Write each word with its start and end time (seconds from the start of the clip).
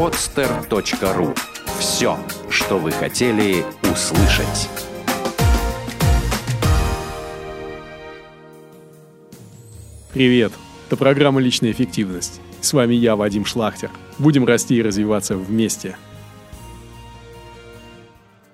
podster.ru 0.00 1.36
Все, 1.78 2.16
что 2.48 2.78
вы 2.78 2.90
хотели 2.90 3.62
услышать. 3.82 4.70
Привет! 10.14 10.52
Это 10.86 10.96
программа 10.96 11.42
«Личная 11.42 11.72
эффективность». 11.72 12.40
С 12.62 12.72
вами 12.72 12.94
я, 12.94 13.14
Вадим 13.14 13.44
Шлахтер. 13.44 13.90
Будем 14.18 14.46
расти 14.46 14.76
и 14.76 14.82
развиваться 14.82 15.36
вместе. 15.36 15.98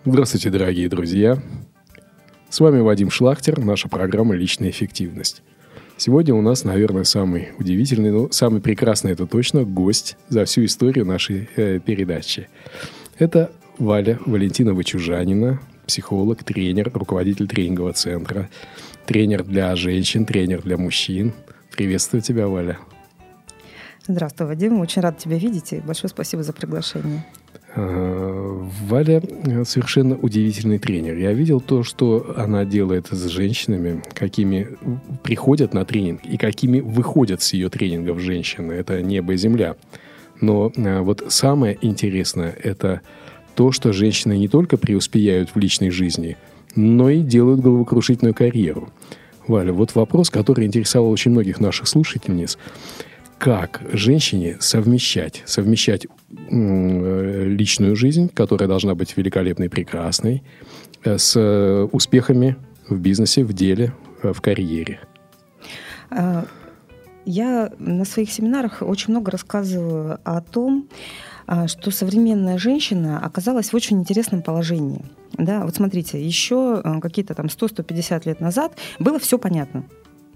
Здравствуйте, 0.05 0.51
дорогие 0.51 0.89
друзья. 0.89 1.41
С 2.51 2.59
вами 2.59 2.81
Вадим 2.81 3.09
Шлахтер, 3.09 3.61
наша 3.61 3.89
программа 3.89 4.35
«Личная 4.35 4.71
эффективность». 4.71 5.45
Сегодня 5.99 6.35
у 6.35 6.43
нас, 6.43 6.65
наверное, 6.65 7.05
самый 7.05 7.49
удивительный, 7.59 8.11
но 8.11 8.31
самый 8.31 8.61
прекрасный, 8.61 9.13
это 9.13 9.27
точно, 9.27 9.65
гость 9.65 10.19
за 10.29 10.45
всю 10.45 10.67
историю 10.67 11.07
нашей 11.07 11.49
э, 11.57 11.81
передачи. 11.81 12.49
Это 13.19 13.51
Валя 13.79 14.19
Валентинова 14.27 14.85
Чужанина, 14.85 15.59
психолог, 15.87 16.45
тренер, 16.45 16.91
руководитель 16.93 17.49
тренингового 17.49 17.95
центра, 17.95 18.51
тренер 19.07 19.43
для 19.43 19.75
женщин, 19.75 20.27
тренер 20.27 20.61
для 20.63 20.77
мужчин. 20.77 21.33
Приветствую 21.75 22.21
тебя, 22.21 22.47
Валя. 22.47 22.79
Здравствуй, 24.07 24.49
Вадим. 24.49 24.81
Очень 24.81 25.01
рад 25.01 25.17
тебя 25.17 25.39
видеть 25.39 25.73
и 25.73 25.81
большое 25.81 26.11
спасибо 26.11 26.43
за 26.43 26.53
приглашение. 26.53 27.25
А, 27.79 28.67
Валя 28.87 29.23
совершенно 29.65 30.17
удивительный 30.17 30.79
тренер. 30.79 31.17
Я 31.17 31.33
видел 31.33 31.61
то, 31.61 31.83
что 31.83 32.35
она 32.37 32.65
делает 32.65 33.09
с 33.11 33.27
женщинами, 33.27 34.03
какими 34.15 34.69
приходят 35.23 35.75
на 35.75 35.85
тренинг 35.85 36.25
и 36.25 36.39
какими 36.39 36.81
выходят 36.81 37.43
с 37.43 37.53
ее 37.53 37.69
тренингов 37.69 38.19
женщины. 38.19 38.73
Это 38.73 39.03
небо 39.03 39.35
и 39.35 39.37
земля. 39.37 39.77
Но 40.41 40.73
а, 40.77 41.03
вот 41.03 41.25
самое 41.29 41.79
интересное– 41.83 42.57
это 42.63 43.03
то, 43.55 43.73
что 43.73 43.93
женщины 43.93 44.39
не 44.39 44.49
только 44.49 44.79
преуспеют 44.79 45.51
в 45.55 45.59
личной 45.59 45.91
жизни, 45.91 46.39
но 46.75 47.11
и 47.11 47.21
делают 47.21 47.61
головокрушительную 47.61 48.35
карьеру. 48.35 48.89
Валя, 49.47 49.73
вот 49.73 49.95
вопрос, 49.95 50.31
который 50.31 50.67
интересовал 50.67 51.11
очень 51.11 51.31
многих 51.31 51.61
наших 51.61 51.89
слушательниц– 51.89 52.57
как 53.39 53.83
женщине 53.93 54.57
совмещать, 54.61 55.43
совмещать 55.47 56.07
личную 56.49 57.97
жизнь, 57.97 58.31
которая 58.33 58.69
должна 58.69 58.95
быть 58.95 59.17
великолепной, 59.17 59.69
прекрасной, 59.69 60.43
э, 61.05 61.19
с 61.19 61.37
э, 61.37 61.89
успехами 61.93 62.57
в 62.89 62.99
бизнесе, 62.99 63.45
в 63.45 63.53
деле, 63.53 63.93
э, 64.23 64.33
в 64.33 64.41
карьере? 64.41 65.01
А, 66.11 66.47
я 67.25 67.73
на 67.79 68.05
своих 68.05 68.31
семинарах 68.31 68.83
очень 68.83 69.11
много 69.11 69.31
рассказываю 69.31 70.19
о 70.25 70.41
том, 70.41 70.89
а, 71.47 71.69
что 71.69 71.91
современная 71.91 72.59
женщина 72.59 73.21
оказалась 73.25 73.73
в 73.73 73.77
очень 73.77 73.99
интересном 74.01 74.43
положении. 74.43 75.05
Да, 75.33 75.65
вот 75.65 75.77
смотрите, 75.77 76.25
еще 76.25 76.83
какие-то 77.03 77.35
там 77.35 77.47
100-150 77.47 78.27
лет 78.27 78.41
назад 78.41 78.77
было 78.99 79.19
все 79.19 79.39
понятно 79.39 79.85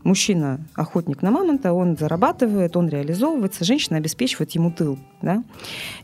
мужчина 0.05 0.61
охотник 0.75 1.23
на 1.23 1.31
мамонта, 1.31 1.73
он 1.73 1.97
зарабатывает, 1.97 2.77
он 2.77 2.89
реализовывается, 2.89 3.65
женщина 3.65 3.99
обеспечивает 3.99 4.51
ему 4.53 4.71
тыл. 4.71 4.99
Да? 5.23 5.43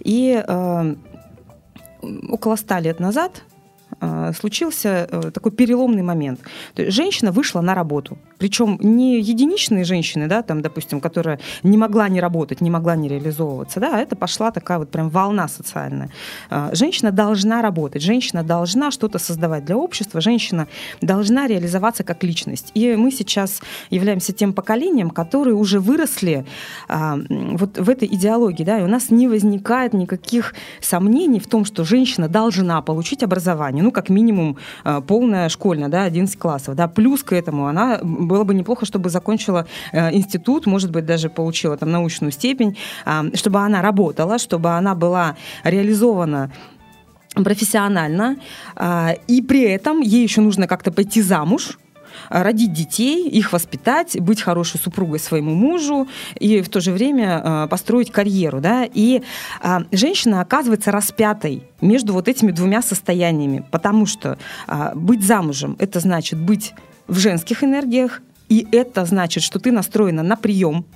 И 0.00 0.42
э, 0.46 0.94
около 2.28 2.56
ста 2.56 2.80
лет 2.80 3.00
назад 3.00 3.42
случился 4.36 5.08
э, 5.10 5.30
такой 5.30 5.52
переломный 5.52 6.02
момент. 6.02 6.40
Женщина 6.76 7.32
вышла 7.32 7.60
на 7.60 7.74
работу. 7.74 8.18
Причем 8.38 8.78
не 8.82 9.20
единичные 9.20 9.84
женщины, 9.84 10.26
да, 10.26 10.42
там, 10.42 10.60
допустим, 10.60 11.00
которая 11.00 11.40
не 11.62 11.76
могла 11.76 12.08
не 12.08 12.20
работать, 12.20 12.60
не 12.60 12.70
могла 12.70 12.96
не 12.96 13.08
реализовываться, 13.08 13.80
да, 13.80 13.96
а 13.96 13.98
это 13.98 14.16
пошла 14.16 14.50
такая 14.50 14.78
вот 14.78 14.90
прям 14.90 15.08
волна 15.08 15.48
социальная. 15.48 16.10
А, 16.50 16.70
женщина 16.74 17.12
должна 17.12 17.62
работать, 17.62 18.02
женщина 18.02 18.42
должна 18.42 18.90
что-то 18.90 19.18
создавать 19.18 19.64
для 19.64 19.76
общества, 19.76 20.20
женщина 20.20 20.66
должна 21.00 21.46
реализоваться 21.46 22.04
как 22.04 22.22
личность. 22.24 22.72
И 22.74 22.94
мы 22.96 23.10
сейчас 23.10 23.62
являемся 23.90 24.32
тем 24.32 24.52
поколением, 24.52 25.10
которые 25.10 25.54
уже 25.54 25.80
выросли 25.80 26.44
а, 26.88 27.18
вот 27.28 27.78
в 27.78 27.88
этой 27.88 28.08
идеологии, 28.08 28.64
да, 28.64 28.80
и 28.80 28.82
у 28.82 28.88
нас 28.88 29.10
не 29.10 29.28
возникает 29.28 29.94
никаких 29.94 30.54
сомнений 30.80 31.40
в 31.40 31.46
том, 31.46 31.64
что 31.64 31.84
женщина 31.84 32.28
должна 32.28 32.82
получить 32.82 33.22
образование, 33.22 33.82
ну, 33.86 33.92
как 33.92 34.08
минимум, 34.08 34.56
а, 34.82 35.00
полное 35.00 35.48
школьное, 35.48 35.88
да, 35.88 36.02
11 36.02 36.36
классов, 36.36 36.74
да, 36.74 36.88
плюс 36.88 37.22
к 37.22 37.32
этому 37.32 37.68
она 37.68 38.00
было 38.02 38.42
бы 38.42 38.52
неплохо, 38.52 38.84
чтобы 38.84 39.10
закончила 39.10 39.66
э, 39.92 40.12
институт, 40.12 40.66
может 40.66 40.90
быть, 40.90 41.06
даже 41.06 41.28
получила 41.28 41.76
там 41.76 41.92
научную 41.92 42.32
степень, 42.32 42.76
э, 43.06 43.30
чтобы 43.34 43.60
она 43.60 43.82
работала, 43.82 44.38
чтобы 44.38 44.70
она 44.70 44.96
была 44.96 45.36
реализована 45.62 46.50
профессионально, 47.44 48.36
э, 48.74 49.14
и 49.28 49.40
при 49.40 49.62
этом 49.62 50.00
ей 50.00 50.24
еще 50.24 50.40
нужно 50.40 50.66
как-то 50.66 50.90
пойти 50.90 51.22
замуж, 51.22 51.78
родить 52.28 52.72
детей, 52.72 53.28
их 53.28 53.52
воспитать, 53.52 54.20
быть 54.20 54.40
хорошей 54.40 54.78
супругой 54.78 55.18
своему 55.18 55.54
мужу 55.54 56.08
и 56.38 56.60
в 56.62 56.68
то 56.68 56.80
же 56.80 56.92
время 56.92 57.42
э, 57.44 57.68
построить 57.68 58.10
карьеру. 58.10 58.60
Да? 58.60 58.84
И 58.84 59.22
э, 59.62 59.78
женщина 59.92 60.40
оказывается 60.40 60.90
распятой 60.90 61.62
между 61.80 62.12
вот 62.12 62.28
этими 62.28 62.50
двумя 62.52 62.82
состояниями, 62.82 63.64
потому 63.70 64.06
что 64.06 64.38
э, 64.66 64.92
быть 64.94 65.24
замужем– 65.24 65.76
это 65.78 66.00
значит 66.00 66.38
быть 66.38 66.74
в 67.08 67.18
женских 67.18 67.62
энергиях, 67.62 68.22
и 68.48 68.66
это 68.72 69.04
значит, 69.04 69.42
что 69.42 69.58
ты 69.58 69.72
настроена 69.72 70.22
на 70.22 70.36
прием, 70.36 70.86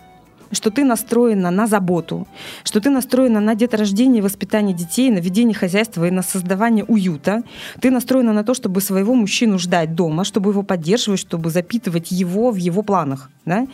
что 0.53 0.71
ты 0.71 0.85
настроена 0.85 1.51
на 1.51 1.67
заботу, 1.67 2.27
что 2.65 2.81
ты 2.81 2.91
настроена 2.91 3.41
на 3.41 3.55
деторождение 3.55 4.23
воспитание 4.23 4.75
детей, 4.75 5.11
на 5.11 5.19
ведение 5.19 5.55
хозяйства 5.55 6.07
и 6.07 6.11
на 6.11 6.23
создавание 6.23 6.85
уюта. 6.85 7.43
Ты 7.81 7.91
настроена 7.91 8.33
на 8.33 8.45
то, 8.45 8.55
чтобы 8.55 8.81
своего 8.81 9.15
мужчину 9.15 9.59
ждать 9.59 9.95
дома, 9.95 10.25
чтобы 10.25 10.51
его 10.51 10.63
поддерживать, 10.63 11.21
чтобы 11.21 11.51
запитывать 11.51 12.11
его 12.11 12.51
в 12.51 12.57
его 12.57 12.83
планах. 12.83 13.31
Да? 13.45 13.67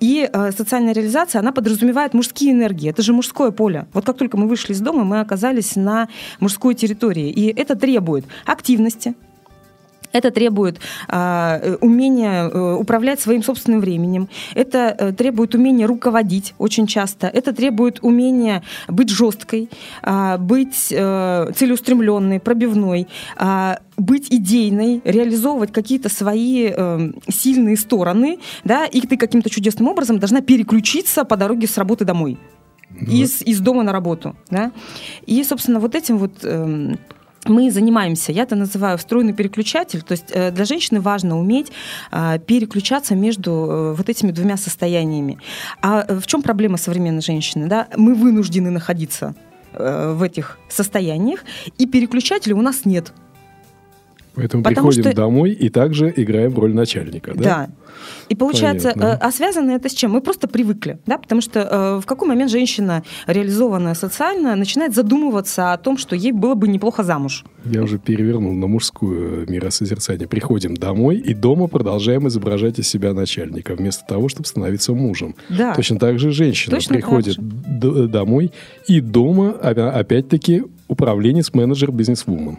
И 0.00 0.28
э, 0.32 0.52
социальная 0.52 0.94
реализация, 0.94 1.40
она 1.40 1.52
подразумевает 1.52 2.14
мужские 2.14 2.52
энергии. 2.52 2.90
Это 2.90 3.02
же 3.02 3.12
мужское 3.12 3.50
поле. 3.50 3.86
Вот 3.92 4.04
как 4.04 4.16
только 4.16 4.36
мы 4.36 4.46
вышли 4.46 4.72
из 4.72 4.80
дома, 4.80 5.04
мы 5.04 5.20
оказались 5.20 5.76
на 5.76 6.08
мужской 6.38 6.74
территории. 6.74 7.30
И 7.30 7.46
это 7.46 7.74
требует 7.76 8.24
активности, 8.46 9.14
это 10.12 10.30
требует 10.30 10.80
э, 11.08 11.76
умения 11.80 12.48
э, 12.48 12.74
управлять 12.74 13.20
своим 13.20 13.42
собственным 13.42 13.80
временем. 13.80 14.28
Это 14.54 14.94
э, 14.98 15.12
требует 15.12 15.54
умения 15.54 15.86
руководить 15.86 16.54
очень 16.58 16.86
часто. 16.86 17.26
Это 17.26 17.52
требует 17.52 18.00
умения 18.02 18.62
быть 18.88 19.10
жесткой, 19.10 19.68
э, 20.02 20.38
быть 20.38 20.88
э, 20.90 21.52
целеустремленной, 21.54 22.40
пробивной, 22.40 23.06
э, 23.38 23.76
быть 23.96 24.28
идейной, 24.32 25.02
реализовывать 25.04 25.72
какие-то 25.72 26.08
свои 26.08 26.72
э, 26.74 27.12
сильные 27.28 27.76
стороны, 27.76 28.38
да, 28.64 28.86
и 28.86 29.00
ты 29.00 29.16
каким-то 29.16 29.50
чудесным 29.50 29.88
образом 29.88 30.18
должна 30.18 30.40
переключиться 30.40 31.24
по 31.24 31.36
дороге 31.36 31.66
с 31.66 31.76
работы 31.78 32.04
домой. 32.04 32.38
Ну, 32.98 33.12
из, 33.12 33.42
из 33.42 33.60
дома 33.60 33.82
на 33.82 33.92
работу. 33.92 34.34
Да? 34.50 34.72
И, 35.26 35.42
собственно, 35.44 35.80
вот 35.80 35.94
этим 35.94 36.18
вот... 36.18 36.32
Э, 36.42 36.96
мы 37.46 37.70
занимаемся, 37.70 38.32
я 38.32 38.42
это 38.42 38.54
называю 38.54 38.98
встроенный 38.98 39.32
переключатель, 39.32 40.02
то 40.02 40.12
есть 40.12 40.26
э, 40.30 40.50
для 40.50 40.64
женщины 40.64 41.00
важно 41.00 41.38
уметь 41.38 41.72
а, 42.10 42.38
переключаться 42.38 43.14
между 43.14 43.50
э, 43.50 43.94
вот 43.94 44.08
этими 44.08 44.30
двумя 44.30 44.56
состояниями. 44.56 45.38
А 45.80 46.04
в 46.20 46.26
чем 46.26 46.42
проблема 46.42 46.76
современной 46.76 47.22
женщины? 47.22 47.66
Да? 47.66 47.88
Мы 47.96 48.14
вынуждены 48.14 48.70
находиться 48.70 49.34
э, 49.72 50.12
в 50.14 50.22
этих 50.22 50.58
состояниях, 50.68 51.44
и 51.78 51.86
переключателя 51.86 52.54
у 52.54 52.62
нас 52.62 52.84
нет. 52.84 53.12
Поэтому 54.34 54.62
Потому 54.62 54.88
приходим 54.88 55.10
что... 55.10 55.16
домой 55.16 55.50
и 55.50 55.68
также 55.68 56.12
играем 56.14 56.56
роль 56.56 56.74
начальника, 56.74 57.32
да? 57.34 57.42
Да. 57.42 57.70
И 58.28 58.34
получается, 58.34 58.92
Понятно. 58.94 59.14
Э, 59.14 59.18
а 59.20 59.32
связано 59.32 59.72
это 59.72 59.88
с 59.88 59.92
чем? 59.92 60.12
Мы 60.12 60.20
просто 60.20 60.46
привыкли, 60.46 60.98
да, 61.06 61.18
потому 61.18 61.40
что 61.40 61.60
э, 61.60 62.00
в 62.00 62.06
какой 62.06 62.28
момент 62.28 62.50
женщина, 62.50 63.02
реализованная 63.26 63.94
социально, 63.94 64.54
начинает 64.54 64.94
задумываться 64.94 65.72
о 65.72 65.76
том, 65.78 65.98
что 65.98 66.14
ей 66.14 66.32
было 66.32 66.54
бы 66.54 66.68
неплохо 66.68 67.02
замуж. 67.02 67.44
Я 67.64 67.82
уже 67.82 67.98
перевернул 67.98 68.52
на 68.52 68.68
мужскую 68.68 69.50
миросозерцание. 69.50 70.28
Приходим 70.28 70.76
домой 70.76 71.16
и 71.16 71.34
дома 71.34 71.66
продолжаем 71.66 72.28
изображать 72.28 72.78
из 72.78 72.88
себя 72.88 73.12
начальника, 73.12 73.74
вместо 73.74 74.06
того, 74.06 74.28
чтобы 74.28 74.46
становиться 74.46 74.94
мужем. 74.94 75.34
Да. 75.48 75.74
Точно 75.74 75.98
так 75.98 76.18
же 76.18 76.30
женщина 76.30 76.76
Точно 76.76 76.94
приходит 76.94 77.36
домой 77.38 78.52
и 78.86 79.00
дома, 79.00 79.50
опять-таки, 79.50 80.62
управленец, 80.88 81.52
менеджер, 81.52 81.90
бизнес-вумен. 81.90 82.58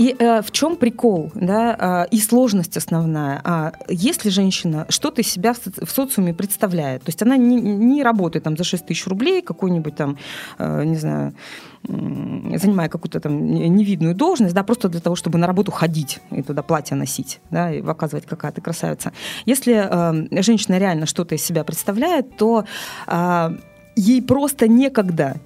И 0.00 0.16
э, 0.18 0.40
в 0.40 0.50
чем 0.50 0.76
прикол, 0.76 1.30
да, 1.34 2.06
э, 2.10 2.16
и 2.16 2.20
сложность 2.20 2.78
основная? 2.78 3.40
А, 3.44 3.72
если 3.86 4.30
женщина 4.30 4.86
что-то 4.88 5.20
из 5.20 5.28
себя 5.28 5.52
в, 5.52 5.58
соци- 5.58 5.84
в 5.84 5.90
социуме 5.90 6.32
представляет, 6.32 7.02
то 7.02 7.10
есть 7.10 7.22
она 7.22 7.36
не, 7.36 7.60
не 7.60 8.02
работает 8.02 8.44
там 8.44 8.56
за 8.56 8.64
6 8.64 8.86
тысяч 8.86 9.06
рублей, 9.06 9.42
какой-нибудь 9.42 9.94
там, 9.94 10.16
э, 10.58 10.84
не 10.84 10.96
знаю, 10.96 11.34
занимая 11.82 12.88
какую-то 12.88 13.20
там 13.20 13.44
невидную 13.44 14.14
должность, 14.14 14.54
да, 14.54 14.62
просто 14.62 14.88
для 14.88 15.00
того, 15.00 15.16
чтобы 15.16 15.38
на 15.38 15.46
работу 15.46 15.70
ходить 15.70 16.20
и 16.30 16.42
туда 16.42 16.62
платье 16.62 16.96
носить, 16.96 17.40
да, 17.50 17.70
и 17.70 17.82
показывать, 17.82 18.24
какая 18.24 18.52
ты 18.52 18.62
красавица. 18.62 19.12
Если 19.44 19.74
э, 19.74 20.42
женщина 20.42 20.78
реально 20.78 21.04
что-то 21.04 21.34
из 21.34 21.44
себя 21.44 21.62
представляет, 21.62 22.38
то 22.38 22.64
э, 23.06 23.50
ей 23.96 24.22
просто 24.22 24.66
некогда 24.66 25.36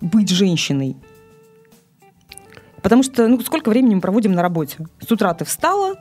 быть 0.00 0.30
женщиной. 0.30 0.96
Потому 2.84 3.02
что 3.02 3.26
ну, 3.26 3.40
сколько 3.40 3.70
времени 3.70 3.94
мы 3.94 4.02
проводим 4.02 4.32
на 4.32 4.42
работе? 4.42 4.76
С 5.00 5.10
утра 5.10 5.32
ты 5.32 5.46
встала, 5.46 5.94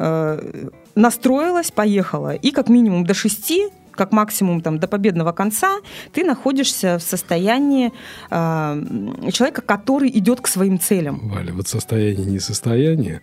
э, 0.00 0.68
настроилась, 0.96 1.70
поехала, 1.70 2.34
и 2.34 2.50
как 2.50 2.68
минимум 2.68 3.06
до 3.06 3.14
шести 3.14 3.68
как 3.92 4.12
максимум 4.12 4.60
там, 4.60 4.78
до 4.78 4.88
победного 4.88 5.32
конца, 5.32 5.78
ты 6.12 6.22
находишься 6.22 6.98
в 6.98 7.02
состоянии 7.02 7.92
э, 8.30 9.30
человека, 9.32 9.62
который 9.62 10.10
идет 10.10 10.42
к 10.42 10.48
своим 10.48 10.78
целям. 10.78 11.30
Валя, 11.30 11.54
вот 11.54 11.66
состояние 11.66 12.26
несостояния, 12.26 13.22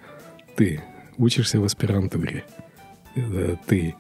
ты 0.56 0.82
учишься 1.20 1.60
в 1.60 1.64
аспирантуре, 1.64 2.44
э, 3.16 3.56
ты 3.68 3.94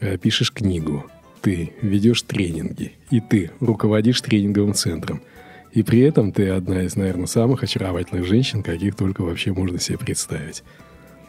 э, 0.00 0.18
пишешь 0.18 0.52
книгу, 0.52 1.04
ты 1.40 1.72
ведешь 1.82 2.22
тренинги, 2.22 2.94
и 3.10 3.20
ты 3.20 3.52
руководишь 3.60 4.20
тренинговым 4.20 4.74
центром. 4.74 5.22
И 5.72 5.82
при 5.82 6.00
этом 6.00 6.32
ты 6.32 6.48
одна 6.48 6.82
из, 6.82 6.96
наверное, 6.96 7.26
самых 7.26 7.62
очаровательных 7.62 8.26
женщин, 8.26 8.62
каких 8.62 8.96
только 8.96 9.22
вообще 9.22 9.52
можно 9.52 9.78
себе 9.78 9.98
представить. 9.98 10.62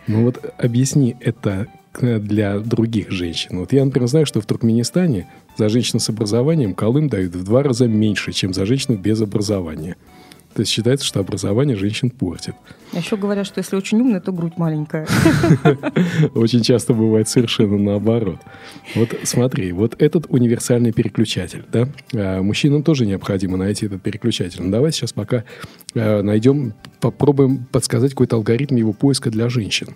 Ну 0.08 0.24
вот 0.24 0.54
объясни 0.58 1.16
это 1.20 1.68
для 2.00 2.60
других 2.60 3.12
женщин. 3.12 3.60
Вот 3.60 3.74
я, 3.74 3.84
например, 3.84 4.08
знаю, 4.08 4.26
что 4.26 4.42
в 4.42 4.46
Туркменистане 4.46 5.28
за 5.58 5.70
женщину 5.70 6.00
с 6.00 6.10
образованием 6.10 6.74
Колым 6.74 7.10
дают 7.10 7.36
в 7.36 7.44
два 7.44 7.64
раза 7.64 7.88
меньше, 7.88 8.32
чем 8.32 8.54
за 8.54 8.66
женщину 8.66 8.98
без 8.98 9.22
образования. 9.22 9.98
То 10.60 10.64
есть 10.64 10.74
считается, 10.74 11.06
что 11.06 11.22
образование 11.22 11.78
женщин 11.78 12.10
портит. 12.10 12.54
А 12.92 12.98
еще 12.98 13.16
говорят, 13.16 13.48
что 13.48 13.60
если 13.60 13.78
очень 13.78 14.02
умная, 14.02 14.20
то 14.20 14.34
грудь 14.34 14.58
маленькая. 14.58 15.08
Очень 16.36 16.64
часто 16.64 16.94
бывает 16.94 17.30
совершенно 17.30 17.78
наоборот. 17.78 18.40
Вот 18.94 19.16
смотри, 19.24 19.72
вот 19.72 19.96
этот 20.02 20.26
универсальный 20.28 20.92
переключатель, 20.92 21.64
да, 21.72 21.88
а, 22.14 22.42
мужчинам 22.42 22.84
тоже 22.84 23.06
необходимо 23.06 23.56
найти 23.56 23.86
этот 23.86 24.02
переключатель. 24.02 24.62
Ну, 24.62 24.70
давай 24.70 24.92
сейчас 24.92 25.14
пока 25.14 25.46
а, 25.96 26.22
найдем, 26.24 26.74
попробуем 27.00 27.64
подсказать 27.72 28.12
какой-то 28.12 28.36
алгоритм 28.36 28.76
его 28.76 28.92
поиска 28.92 29.32
для 29.32 29.48
женщин. 29.48 29.96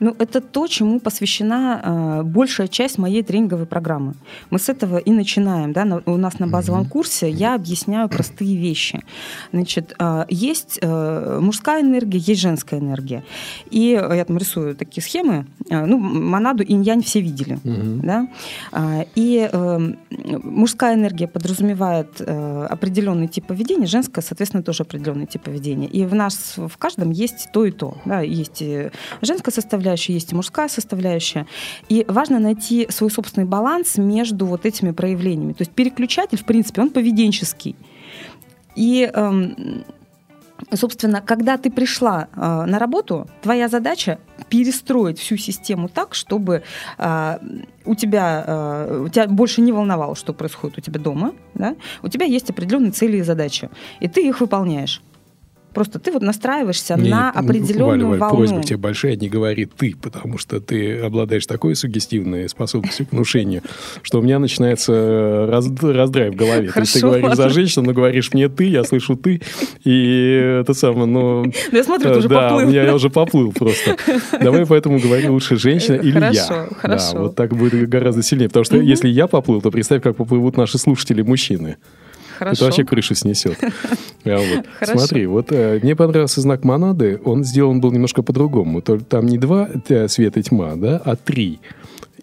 Ну, 0.00 0.14
это 0.18 0.40
то, 0.40 0.66
чему 0.66 1.00
посвящена 1.00 1.80
э, 1.82 2.22
большая 2.22 2.68
часть 2.68 2.98
моей 2.98 3.22
тренинговой 3.22 3.66
программы. 3.66 4.14
Мы 4.50 4.58
с 4.58 4.68
этого 4.68 4.98
и 4.98 5.10
начинаем. 5.10 5.72
Да? 5.72 5.84
На, 5.84 6.02
у 6.06 6.16
нас 6.16 6.38
на 6.38 6.46
базовом 6.46 6.82
mm-hmm. 6.82 6.88
курсе 6.88 7.30
я 7.30 7.54
объясняю 7.54 8.08
простые 8.08 8.56
вещи. 8.56 9.02
Значит, 9.52 9.94
э, 9.98 10.24
есть 10.28 10.78
э, 10.82 11.38
мужская 11.40 11.82
энергия, 11.82 12.18
есть 12.18 12.40
женская 12.40 12.80
энергия. 12.80 13.24
И 13.70 13.90
я 13.90 14.24
там 14.24 14.38
рисую 14.38 14.74
такие 14.74 15.02
схемы. 15.02 15.46
Э, 15.70 15.86
ну, 15.86 15.98
монаду 15.98 16.62
и 16.62 16.72
инь-янь 16.72 17.02
все 17.02 17.20
видели. 17.20 17.58
Mm-hmm. 17.64 18.00
Да? 18.02 18.28
Э, 18.72 19.04
и 19.14 19.48
э, 19.50 19.78
мужская 20.42 20.94
энергия 20.94 21.26
подразумевает 21.26 22.20
э, 22.20 22.66
определенный 22.70 23.28
тип 23.28 23.46
поведения, 23.46 23.86
женская, 23.86 24.22
соответственно, 24.22 24.62
тоже 24.62 24.82
определенный 24.82 25.26
тип 25.26 25.42
поведения. 25.42 25.88
И 25.88 26.04
в 26.04 26.14
нас 26.14 26.54
в 26.56 26.76
каждом 26.76 27.10
есть 27.10 27.48
то 27.52 27.64
и 27.64 27.70
то. 27.70 27.96
Да? 28.04 28.20
Есть 28.20 28.60
и 28.60 28.90
женская 29.22 29.52
составляющая, 29.52 29.85
составляющая, 29.86 30.14
есть 30.14 30.32
и 30.32 30.34
мужская 30.34 30.68
составляющая. 30.68 31.46
И 31.88 32.04
важно 32.08 32.38
найти 32.38 32.86
свой 32.90 33.10
собственный 33.10 33.46
баланс 33.46 33.98
между 33.98 34.46
вот 34.46 34.66
этими 34.66 34.90
проявлениями. 34.92 35.52
То 35.52 35.62
есть 35.62 35.72
переключатель, 35.72 36.38
в 36.38 36.44
принципе, 36.44 36.82
он 36.82 36.90
поведенческий. 36.90 37.76
И 38.74 39.10
эм, 39.14 39.84
собственно, 40.74 41.20
когда 41.20 41.56
ты 41.56 41.70
пришла 41.70 42.28
э, 42.34 42.64
на 42.66 42.78
работу, 42.78 43.26
твоя 43.42 43.68
задача 43.68 44.18
перестроить 44.48 45.18
всю 45.18 45.36
систему 45.36 45.88
так, 45.88 46.14
чтобы 46.14 46.62
э, 46.98 47.38
у 47.84 47.94
тебя 47.94 48.44
э, 48.46 49.02
у 49.06 49.08
тебя 49.08 49.26
больше 49.28 49.60
не 49.60 49.72
волновало, 49.72 50.14
что 50.16 50.32
происходит 50.32 50.78
у 50.78 50.80
тебя 50.80 51.00
дома, 51.00 51.32
да? 51.54 51.74
У 52.02 52.08
тебя 52.08 52.26
есть 52.26 52.50
определенные 52.50 52.90
цели 52.90 53.18
и 53.18 53.22
задачи, 53.22 53.70
и 54.00 54.08
ты 54.08 54.28
их 54.28 54.40
выполняешь. 54.40 55.02
Просто 55.76 55.98
ты 55.98 56.10
вот 56.10 56.22
настраиваешься 56.22 56.94
не, 56.94 57.10
на 57.10 57.30
определенную 57.30 57.88
Валя, 57.88 58.06
Валя, 58.06 58.20
волну. 58.20 58.36
просьба 58.36 58.62
тебе 58.62 58.78
большая, 58.78 59.14
не 59.16 59.28
говори 59.28 59.66
ты, 59.66 59.94
потому 60.00 60.38
что 60.38 60.58
ты 60.58 61.00
обладаешь 61.00 61.44
такой 61.44 61.76
сугестивной 61.76 62.48
способностью 62.48 63.06
к 63.06 63.12
внушению, 63.12 63.60
что 64.00 64.20
у 64.20 64.22
меня 64.22 64.38
начинается 64.38 65.46
раз, 65.50 65.68
раздрай 65.82 66.30
в 66.30 66.34
голове. 66.34 66.68
Хорошо, 66.68 66.72
То 66.72 66.80
есть 66.80 66.92
ты 66.94 67.00
говоришь 67.00 67.28
ладно. 67.28 67.42
за 67.44 67.48
женщину, 67.50 67.84
но 67.84 67.92
говоришь 67.92 68.32
мне 68.32 68.48
ты, 68.48 68.64
я 68.64 68.84
слышу 68.84 69.16
ты, 69.16 69.42
и 69.84 70.60
это 70.62 70.72
самое, 70.72 71.04
ну... 71.04 71.44
Я 71.72 71.84
смотрю, 71.84 72.10
ты 72.10 72.18
уже 72.20 72.28
да, 72.30 72.48
поплыл. 72.48 72.70
я, 72.70 72.84
я 72.84 72.94
уже 72.94 73.10
поплыл 73.10 73.52
просто. 73.52 73.98
Давай 74.40 74.64
поэтому 74.64 74.98
говори 74.98 75.28
лучше 75.28 75.56
женщина 75.56 75.96
или 75.96 76.12
хорошо, 76.12 76.54
я. 76.54 76.68
Хорошо, 76.74 77.12
Да, 77.12 77.20
вот 77.20 77.36
так 77.36 77.54
будет 77.54 77.86
гораздо 77.86 78.22
сильнее, 78.22 78.48
потому 78.48 78.64
что 78.64 78.78
если 78.78 79.08
я 79.08 79.26
поплыл, 79.26 79.60
то 79.60 79.70
представь, 79.70 80.02
как 80.02 80.16
поплывут 80.16 80.56
наши 80.56 80.78
слушатели 80.78 81.20
мужчины. 81.20 81.76
Хорошо. 82.38 82.56
Это 82.56 82.64
вообще 82.66 82.84
крышу 82.84 83.14
снесет. 83.14 83.58
Смотри, 84.82 85.26
вот 85.26 85.46
э, 85.50 85.80
мне 85.82 85.96
понравился 85.96 86.40
знак 86.40 86.64
монады. 86.64 87.20
Он 87.24 87.44
сделан 87.44 87.80
был 87.80 87.92
немножко 87.92 88.22
по-другому. 88.22 88.82
Там 88.82 89.26
не 89.26 89.38
два 89.38 89.68
света 90.08 90.40
и 90.40 90.42
тьма, 90.42 90.74
да, 90.76 91.00
а 91.04 91.16
три. 91.16 91.60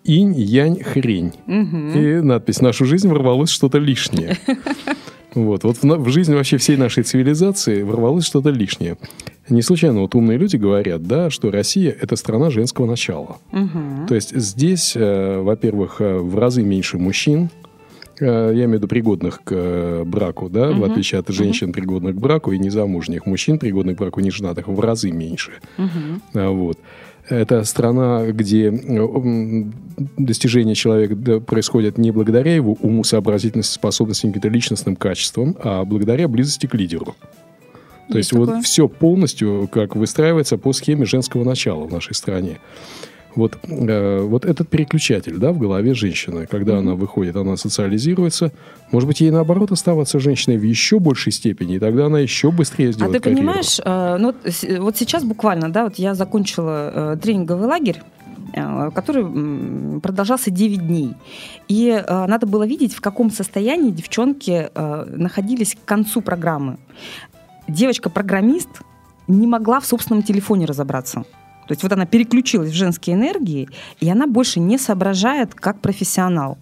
Инь, 0.03 0.33
янь, 0.35 0.83
хрень. 0.83 1.31
Угу. 1.47 1.97
И 1.97 2.21
надпись 2.21 2.59
«Нашу 2.59 2.85
жизнь 2.85 3.07
ворвалось 3.07 3.49
что-то 3.49 3.77
лишнее». 3.77 4.37
Вот, 5.35 5.63
вот 5.63 5.77
в, 5.77 5.83
в 5.83 6.09
жизнь 6.09 6.31
вообще 6.35 6.57
всей 6.57 6.77
нашей 6.77 7.01
цивилизации 7.01 7.81
ворвалось 7.81 8.23
что-то 8.23 8.51
лишнее. 8.51 8.97
Не 9.49 9.63
случайно 9.63 10.01
вот 10.01 10.13
умные 10.13 10.37
люди 10.37 10.57
говорят, 10.57 11.07
да, 11.07 11.31
что 11.31 11.49
Россия– 11.49 11.95
это 12.01 12.15
страна 12.17 12.51
женского 12.51 12.85
начала. 12.85 13.37
Угу. 13.51 14.07
То 14.09 14.13
есть 14.13 14.35
здесь, 14.35 14.93
э, 14.95 15.39
во-первых, 15.41 16.01
э, 16.01 16.19
в 16.19 16.37
разы 16.37 16.61
меньше 16.61 16.99
мужчин, 16.99 17.49
Э, 17.49 17.62
я 18.19 18.51
имею 18.51 18.69
в 18.69 18.73
виду 18.73 18.87
пригодных 18.87 19.43
к 19.43 19.51
э, 19.51 20.03
браку, 20.05 20.49
да, 20.49 20.69
угу. 20.69 20.81
в 20.81 20.83
отличие 20.83 21.19
от 21.19 21.29
женщин, 21.29 21.67
угу. 21.67 21.73
пригодных 21.73 22.15
к 22.15 22.19
браку, 22.19 22.51
и 22.51 22.59
незамужних 22.59 23.25
мужчин, 23.25 23.59
пригодных 23.59 23.97
к 23.97 23.99
браку, 23.99 24.19
не 24.19 24.31
женатых, 24.31 24.67
в 24.67 24.79
разы 24.79 25.11
меньше. 25.11 25.53
Угу. 25.77 26.53
Вот. 26.53 26.79
Это 27.29 27.63
страна, 27.63 28.25
где 28.27 28.69
достижение 30.17 30.75
человека 30.75 31.39
происходит 31.39 31.97
не 31.97 32.11
благодаря 32.11 32.53
его 32.53 32.73
уму, 32.81 33.05
сообразительности, 33.05 33.73
способностям, 33.73 34.31
каким-то 34.31 34.49
личностным 34.49 34.97
качествам, 34.97 35.55
а 35.63 35.85
благодаря 35.85 36.27
близости 36.27 36.67
к 36.67 36.73
лидеру. 36.73 37.15
То 38.09 38.17
есть, 38.17 38.33
есть 38.33 38.33
вот 38.33 38.63
все 38.63 38.89
полностью 38.89 39.69
как 39.71 39.95
выстраивается 39.95 40.57
по 40.57 40.73
схеме 40.73 41.05
женского 41.05 41.45
начала 41.45 41.85
в 41.85 41.91
нашей 41.91 42.13
стране. 42.13 42.59
Вот, 43.35 43.57
э, 43.63 44.21
вот 44.21 44.45
этот 44.45 44.69
переключатель 44.69 45.37
да, 45.37 45.51
в 45.51 45.59
голове 45.59 45.93
женщины, 45.93 46.45
когда 46.45 46.73
mm-hmm. 46.73 46.79
она 46.79 46.95
выходит, 46.95 47.35
она 47.35 47.57
социализируется, 47.57 48.51
может 48.91 49.07
быть, 49.07 49.21
ей 49.21 49.31
наоборот 49.31 49.71
оставаться 49.71 50.19
женщиной 50.19 50.57
в 50.57 50.63
еще 50.63 50.99
большей 50.99 51.31
степени, 51.31 51.75
и 51.75 51.79
тогда 51.79 52.05
она 52.05 52.19
еще 52.19 52.51
быстрее 52.51 52.91
сделает 52.91 53.15
А 53.15 53.17
ты 53.17 53.23
карьеру. 53.23 53.41
понимаешь, 53.41 53.79
э, 53.83 54.17
ну, 54.19 54.35
вот 54.83 54.97
сейчас 54.97 55.23
буквально, 55.23 55.69
да, 55.69 55.85
вот 55.85 55.95
я 55.95 56.13
закончила 56.13 57.13
э, 57.13 57.17
тренинговый 57.21 57.67
лагерь, 57.67 58.01
э, 58.53 58.91
который 58.93 59.99
продолжался 59.99 60.51
9 60.51 60.87
дней. 60.87 61.13
И 61.67 61.89
э, 61.89 62.25
надо 62.27 62.45
было 62.45 62.67
видеть, 62.67 62.93
в 62.93 63.01
каком 63.01 63.31
состоянии 63.31 63.89
девчонки 63.89 64.69
э, 64.73 65.05
находились 65.15 65.75
к 65.75 65.85
концу 65.85 66.21
программы. 66.21 66.77
Девочка-программист 67.67 68.69
не 69.27 69.47
могла 69.47 69.79
в 69.79 69.85
собственном 69.85 70.21
телефоне 70.21 70.65
разобраться. 70.65 71.23
То 71.67 71.71
есть 71.71 71.83
вот 71.83 71.91
она 71.91 72.05
переключилась 72.05 72.71
в 72.71 72.75
женские 72.75 73.15
энергии, 73.15 73.69
и 73.99 74.09
она 74.09 74.27
больше 74.27 74.59
не 74.59 74.77
соображает 74.77 75.53
как 75.53 75.79
профессионал. 75.79 76.57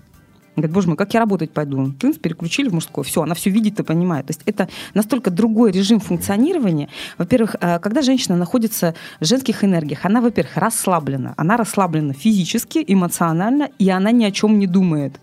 Говорит, 0.55 0.74
боже 0.74 0.88
мой, 0.89 0.98
как 0.98 1.13
я 1.13 1.22
работать 1.22 1.51
пойду? 1.51 1.93
Тынц 1.93 2.17
переключили 2.17 2.67
в 2.67 2.74
мужской. 2.74 3.03
Все, 3.05 3.22
она 3.22 3.36
все 3.36 3.50
видит 3.50 3.79
и 3.79 3.84
понимает. 3.84 4.25
То 4.27 4.31
есть 4.31 4.41
это 4.46 4.67
настолько 4.93 5.31
другой 5.31 5.72
режим 5.72 6.00
функционирования. 6.00 6.89
Во-первых, 7.17 7.55
э, 7.62 7.79
когда 7.79 8.01
женщина 8.01 8.36
находится 8.36 8.93
в 9.22 9.25
женских 9.25 9.63
энергиях, 9.63 10.05
она, 10.05 10.20
во-первых, 10.20 10.58
расслаблена. 10.58 11.34
Она 11.38 11.55
расслаблена 11.55 12.13
физически, 12.13 12.84
эмоционально, 12.86 13.70
и 13.79 13.89
она 13.89 14.12
ни 14.12 14.25
о 14.25 14.31
чем 14.31 14.60
не 14.60 14.67
думает. 14.67 15.20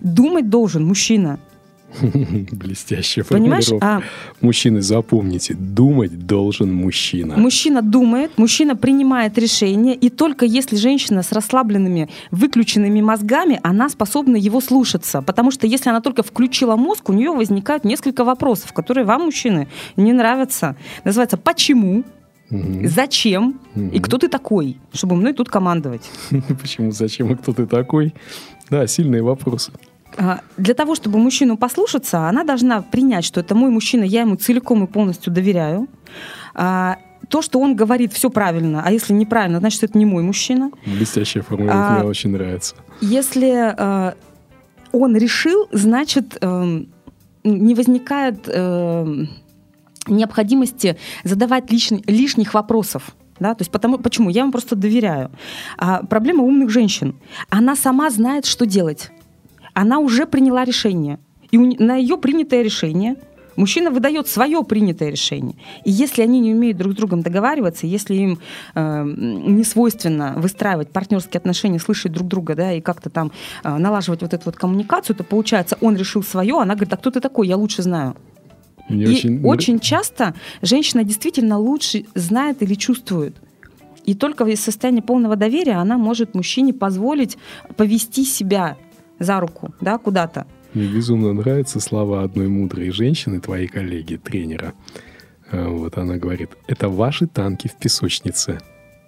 Думать 0.00 0.48
должен 0.48 0.86
мужчина. 0.86 1.38
Блестящая 2.52 3.24
формулировка. 3.24 3.76
А... 3.80 4.02
Мужчины, 4.40 4.82
запомните, 4.82 5.54
думать 5.54 6.26
должен 6.26 6.72
мужчина. 6.72 7.36
Мужчина 7.36 7.82
думает, 7.82 8.36
мужчина 8.36 8.76
принимает 8.76 9.38
решение, 9.38 9.94
и 9.94 10.08
только 10.08 10.44
если 10.44 10.76
женщина 10.76 11.22
с 11.22 11.32
расслабленными, 11.32 12.08
выключенными 12.30 13.00
мозгами, 13.00 13.60
она 13.62 13.88
способна 13.88 14.36
его 14.36 14.60
слушаться. 14.60 15.22
Потому 15.22 15.50
что 15.50 15.66
если 15.66 15.90
она 15.90 16.00
только 16.00 16.22
включила 16.22 16.76
мозг, 16.76 17.08
у 17.08 17.12
нее 17.12 17.30
возникают 17.30 17.84
несколько 17.84 18.24
вопросов, 18.24 18.72
которые 18.72 19.04
вам, 19.04 19.22
мужчины, 19.22 19.68
не 19.96 20.12
нравятся. 20.12 20.76
Называется 21.04 21.36
«почему?», 21.36 22.04
Угу. 22.50 22.86
Зачем? 22.86 23.60
Угу. 23.74 23.86
И 23.94 23.98
кто 23.98 24.18
ты 24.18 24.28
такой, 24.28 24.76
чтобы 24.92 25.16
мной 25.16 25.32
тут 25.32 25.48
командовать? 25.48 26.02
Почему? 26.60 26.90
Зачем? 26.90 27.32
И 27.32 27.34
кто 27.34 27.54
ты 27.54 27.66
такой? 27.66 28.12
Да, 28.68 28.86
сильные 28.86 29.22
вопросы. 29.22 29.72
А, 30.16 30.40
для 30.56 30.74
того, 30.74 30.94
чтобы 30.94 31.18
мужчину 31.18 31.56
послушаться, 31.56 32.28
она 32.28 32.44
должна 32.44 32.82
принять, 32.82 33.24
что 33.24 33.40
это 33.40 33.54
мой 33.54 33.70
мужчина, 33.70 34.04
я 34.04 34.22
ему 34.22 34.36
целиком 34.36 34.84
и 34.84 34.86
полностью 34.86 35.32
доверяю. 35.32 35.88
А, 36.54 36.98
то, 37.28 37.42
что 37.42 37.60
он 37.60 37.76
говорит, 37.76 38.12
все 38.12 38.30
правильно, 38.30 38.82
а 38.84 38.90
если 38.92 39.12
неправильно, 39.12 39.60
значит, 39.60 39.82
это 39.84 39.96
не 39.96 40.04
мой 40.04 40.22
мужчина. 40.22 40.70
Блестящая 40.84 41.42
формулировка, 41.42 41.96
а, 41.96 41.98
мне 42.00 42.08
очень 42.08 42.30
нравится. 42.30 42.74
Если 43.00 43.74
он 44.92 45.16
решил, 45.16 45.68
значит, 45.72 46.36
эм, 46.42 46.92
не 47.44 47.74
возникает 47.74 48.44
э, 48.46 49.24
необходимости 50.06 50.96
задавать 51.24 51.70
лишних, 51.72 52.06
лишних 52.06 52.54
вопросов. 52.54 53.16
Да, 53.40 53.54
то 53.54 53.62
есть 53.62 53.72
потому, 53.72 53.98
почему? 53.98 54.30
Я 54.30 54.42
вам 54.42 54.52
просто 54.52 54.76
доверяю. 54.76 55.32
А 55.76 56.04
проблема 56.04 56.44
умных 56.44 56.70
женщин. 56.70 57.16
Она 57.48 57.74
сама 57.74 58.10
знает, 58.10 58.46
что 58.46 58.66
делать. 58.66 59.10
Она 59.74 59.98
уже 59.98 60.26
приняла 60.26 60.64
решение. 60.64 61.18
И 61.50 61.58
на 61.58 61.96
ее 61.96 62.16
принятое 62.16 62.62
решение 62.62 63.16
мужчина 63.56 63.90
выдает 63.90 64.28
свое 64.28 64.62
принятое 64.64 65.10
решение. 65.10 65.56
И 65.84 65.90
если 65.90 66.22
они 66.22 66.40
не 66.40 66.54
умеют 66.54 66.78
друг 66.78 66.92
с 66.92 66.96
другом 66.96 67.22
договариваться, 67.22 67.86
если 67.86 68.14
им 68.14 68.38
э, 68.74 69.04
не 69.04 69.64
свойственно 69.64 70.34
выстраивать 70.36 70.90
партнерские 70.90 71.38
отношения, 71.38 71.78
слышать 71.78 72.12
друг 72.12 72.28
друга, 72.28 72.54
да, 72.54 72.72
и 72.72 72.80
как-то 72.80 73.10
там 73.10 73.32
э, 73.64 73.76
налаживать 73.76 74.22
вот 74.22 74.32
эту 74.32 74.44
вот 74.46 74.56
коммуникацию, 74.56 75.16
то 75.16 75.24
получается, 75.24 75.76
он 75.80 75.96
решил 75.96 76.22
свое, 76.22 76.58
она 76.58 76.74
говорит, 76.74 76.92
а 76.94 76.96
кто 76.96 77.10
ты 77.10 77.20
такой, 77.20 77.48
я 77.48 77.56
лучше 77.56 77.82
знаю. 77.82 78.16
Мне 78.88 79.04
и 79.04 79.08
очень... 79.08 79.44
очень 79.44 79.80
часто 79.80 80.34
женщина 80.60 81.04
действительно 81.04 81.58
лучше 81.58 82.04
знает 82.14 82.62
или 82.62 82.74
чувствует. 82.74 83.36
И 84.04 84.14
только 84.14 84.44
из 84.44 84.60
состояния 84.60 85.02
полного 85.02 85.36
доверия 85.36 85.74
она 85.74 85.96
может 85.96 86.34
мужчине 86.34 86.72
позволить 86.72 87.38
повести 87.76 88.24
себя 88.24 88.76
за 89.22 89.40
руку 89.40 89.74
да, 89.80 89.98
куда-то. 89.98 90.46
Мне 90.74 90.86
безумно 90.86 91.32
нравятся 91.32 91.80
слова 91.80 92.22
одной 92.22 92.48
мудрой 92.48 92.90
женщины, 92.90 93.40
твоей 93.40 93.68
коллеги, 93.68 94.16
тренера. 94.16 94.72
А, 95.50 95.68
вот 95.68 95.98
она 95.98 96.16
говорит, 96.16 96.50
это 96.66 96.88
ваши 96.88 97.26
танки 97.26 97.68
в 97.68 97.76
песочнице. 97.76 98.58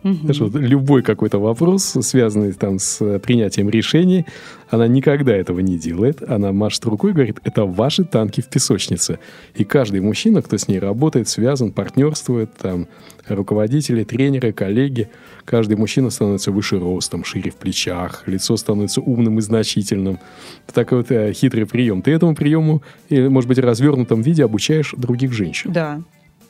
Угу. 0.05 0.33
Что 0.35 0.51
любой 0.59 1.03
какой-то 1.03 1.39
вопрос, 1.39 1.97
связанный 2.03 2.53
там 2.53 2.79
с 2.79 3.19
принятием 3.21 3.71
решений, 3.71 4.27
она 4.69 4.87
никогда 4.87 5.35
этого 5.35 5.61
не 5.61 5.79
делает. 5.79 6.23
Она 6.29 6.53
машет 6.53 6.85
рукой 6.85 7.13
и 7.13 7.15
говорит, 7.15 7.39
это 7.43 7.65
ваши 7.65 8.05
танки 8.05 8.43
в 8.43 8.49
песочнице. 8.49 9.19
И 9.55 9.65
каждый 9.65 10.01
мужчина, 10.01 10.43
кто 10.43 10.59
с 10.59 10.69
ней 10.69 10.79
работает, 10.79 11.29
связан, 11.29 11.73
партнерствует, 11.73 12.55
там, 12.55 12.87
руководители, 13.27 14.05
тренеры, 14.05 14.53
коллеги, 14.53 15.09
каждый 15.47 15.77
мужчина 15.77 16.11
становится 16.11 16.53
выше 16.53 16.79
ростом, 16.79 17.25
шире 17.25 17.51
в 17.51 17.57
плечах, 17.57 18.25
лицо 18.27 18.57
становится 18.59 19.01
умным 19.01 19.39
и 19.39 19.43
значительным. 19.43 20.19
Такой 20.73 20.99
вот 20.99 21.11
э, 21.11 21.33
хитрый 21.33 21.67
прием. 21.67 22.03
Ты 22.03 22.11
этому 22.11 22.35
приему, 22.35 22.83
или, 23.09 23.29
может 23.29 23.49
быть, 23.49 23.59
в 23.59 23.65
развернутом 23.65 24.21
виде 24.21 24.45
обучаешь 24.45 24.95
других 24.97 25.33
женщин. 25.33 25.73
Да, 25.73 26.03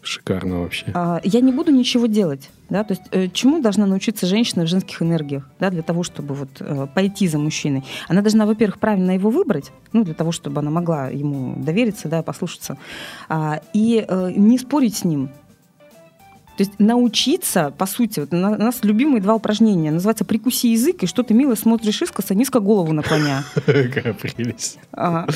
Шикарно 0.05 0.61
вообще. 0.61 0.87
А, 0.95 1.21
я 1.25 1.41
не 1.41 1.53
буду 1.53 1.73
ничего 1.73 2.07
делать. 2.07 2.51
Да? 2.71 2.85
То 2.85 2.93
есть, 2.93 3.03
э, 3.11 3.29
чему 3.29 3.61
должна 3.61 3.87
научиться 3.87 4.27
женщина 4.27 4.65
в 4.65 4.69
женских 4.69 5.03
энергиях 5.03 5.49
да, 5.61 5.71
для 5.71 5.83
того, 5.83 6.03
чтобы 6.03 6.35
вот, 6.35 6.49
э, 6.61 6.87
пойти 6.95 7.29
за 7.29 7.39
мужчиной? 7.39 7.85
Она 8.09 8.23
должна, 8.23 8.47
во-первых, 8.47 8.79
правильно 8.79 9.13
его 9.13 9.31
выбрать, 9.31 9.71
ну, 9.93 10.05
для 10.05 10.15
того, 10.15 10.33
чтобы 10.33 10.61
она 10.61 10.71
могла 10.71 11.09
ему 11.09 11.57
довериться, 11.57 12.09
да, 12.09 12.23
послушаться, 12.23 12.79
а, 13.29 13.61
и 13.73 14.05
э, 14.07 14.33
не 14.35 14.59
спорить 14.59 14.97
с 14.97 15.05
ним. 15.05 15.31
То 16.57 16.63
есть 16.63 16.79
научиться, 16.79 17.73
по 17.77 17.87
сути, 17.87 18.21
вот 18.21 18.33
у 18.33 18.37
нас 18.37 18.85
любимые 18.85 19.21
два 19.21 19.35
упражнения. 19.35 19.91
Называется 19.91 20.25
«прикуси 20.25 20.69
язык» 20.69 21.03
и 21.03 21.07
«что 21.07 21.23
ты, 21.25 21.35
мило, 21.35 21.57
смотришь 21.57 22.03
искоса, 22.03 22.35
низко 22.35 22.61
голову 22.61 22.93
наклоня». 22.93 23.45
Какая 23.55 24.15
прелесть. 24.15 24.79
А, 24.93 25.27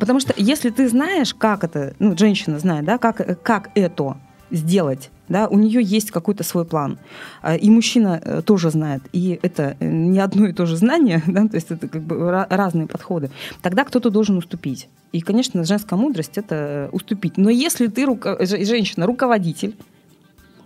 потому 0.00 0.18
что 0.18 0.34
если 0.36 0.70
ты 0.70 0.88
знаешь, 0.88 1.32
как 1.34 1.62
это, 1.62 1.94
ну, 2.00 2.16
женщина 2.18 2.58
знает, 2.58 2.84
да, 2.84 2.98
как, 2.98 3.40
как 3.42 3.70
это 3.76 4.16
сделать, 4.50 5.10
да, 5.28 5.48
у 5.48 5.58
нее 5.58 5.82
есть 5.82 6.10
какой-то 6.10 6.44
свой 6.44 6.64
план. 6.64 6.98
А, 7.40 7.54
и 7.54 7.70
мужчина 7.70 8.20
э, 8.22 8.42
тоже 8.42 8.70
знает. 8.70 9.02
И 9.12 9.38
это 9.42 9.76
э, 9.78 9.86
не 9.88 10.18
одно 10.18 10.46
и 10.46 10.52
то 10.52 10.66
же 10.66 10.76
знание, 10.76 11.22
да, 11.26 11.46
то 11.46 11.54
есть 11.54 11.70
это 11.70 11.88
как 11.88 12.02
бы 12.02 12.46
разные 12.50 12.86
подходы. 12.86 13.30
Тогда 13.62 13.84
кто-то 13.84 14.10
должен 14.10 14.36
уступить. 14.36 14.88
И, 15.12 15.20
конечно, 15.20 15.64
женская 15.64 15.96
мудрость— 15.96 16.32
это 16.36 16.54
э, 16.54 16.88
уступить. 16.92 17.36
Но 17.36 17.48
если 17.48 17.86
ты, 17.86 18.06
женщина, 18.44 19.06
руководитель, 19.06 19.76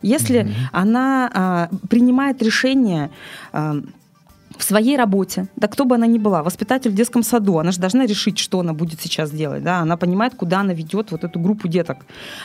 если 0.03 0.41
mm-hmm. 0.41 0.55
она 0.73 1.31
а, 1.33 1.69
принимает 1.89 2.43
решение 2.43 3.11
а, 3.53 3.77
в 4.59 4.65
своей 4.65 4.97
работе, 4.97 5.47
да 5.57 5.69
кто 5.69 5.85
бы 5.85 5.95
она 5.95 6.07
ни 6.07 6.19
была, 6.19 6.43
воспитатель 6.43 6.91
в 6.91 6.95
детском 6.95 7.23
саду, 7.23 7.59
она 7.59 7.71
же 7.71 7.79
должна 7.79 8.07
решить, 8.07 8.39
что 8.39 8.61
она 8.61 8.75
будет 8.75 9.01
сейчас 9.01 9.31
делать, 9.31 9.63
да, 9.63 9.79
она 9.79 9.97
понимает, 9.97 10.35
куда 10.35 10.61
она 10.61 10.75
ведет 10.75 11.13
вот 11.13 11.23
эту 11.25 11.39
группу 11.39 11.69
деток. 11.69 11.99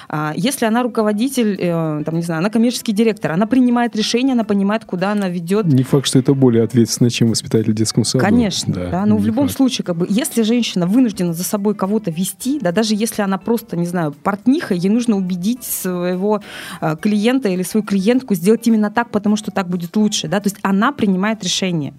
А, 0.07 0.33
если 0.35 0.65
она 0.65 0.83
руководитель, 0.83 1.57
э, 1.59 2.03
там, 2.05 2.15
не 2.15 2.21
знаю, 2.21 2.39
она 2.39 2.49
коммерческий 2.51 2.93
директор, 2.93 3.31
она 3.31 3.47
принимает 3.47 3.95
решение, 3.95 4.33
она 4.33 4.43
понимает, 4.43 4.85
куда 4.85 5.11
она 5.11 5.27
ведет. 5.27 5.65
Не 5.65 5.83
факт, 5.83 6.05
что 6.05 6.19
это 6.19 6.33
более 6.35 6.63
ответственно, 6.63 7.09
чем 7.09 7.29
воспитатель 7.29 7.71
в 7.71 7.75
детском 7.75 8.03
саду. 8.03 8.23
Конечно, 8.23 8.73
да, 8.73 8.89
да 8.89 9.05
но 9.05 9.17
в 9.17 9.25
любом 9.25 9.47
факт. 9.47 9.57
случае, 9.57 9.83
как 9.83 9.95
бы, 9.95 10.05
если 10.07 10.43
женщина 10.43 10.85
вынуждена 10.85 11.33
за 11.33 11.43
собой 11.43 11.73
кого-то 11.73 12.11
вести, 12.11 12.59
да, 12.59 12.71
даже 12.71 12.93
если 12.93 13.23
она 13.23 13.39
просто, 13.39 13.75
не 13.75 13.87
знаю, 13.87 14.11
портниха, 14.11 14.75
ей 14.75 14.89
нужно 14.89 15.17
убедить 15.17 15.63
своего 15.63 16.41
э, 16.79 16.95
клиента 17.01 17.49
или 17.49 17.63
свою 17.63 17.83
клиентку 17.83 18.35
сделать 18.35 18.67
именно 18.67 18.91
так, 18.91 19.09
потому 19.09 19.35
что 19.35 19.49
так 19.49 19.67
будет 19.67 19.95
лучше, 19.95 20.27
да, 20.27 20.39
то 20.39 20.47
есть 20.47 20.57
она 20.61 20.91
принимает 20.91 21.43
решение. 21.43 21.93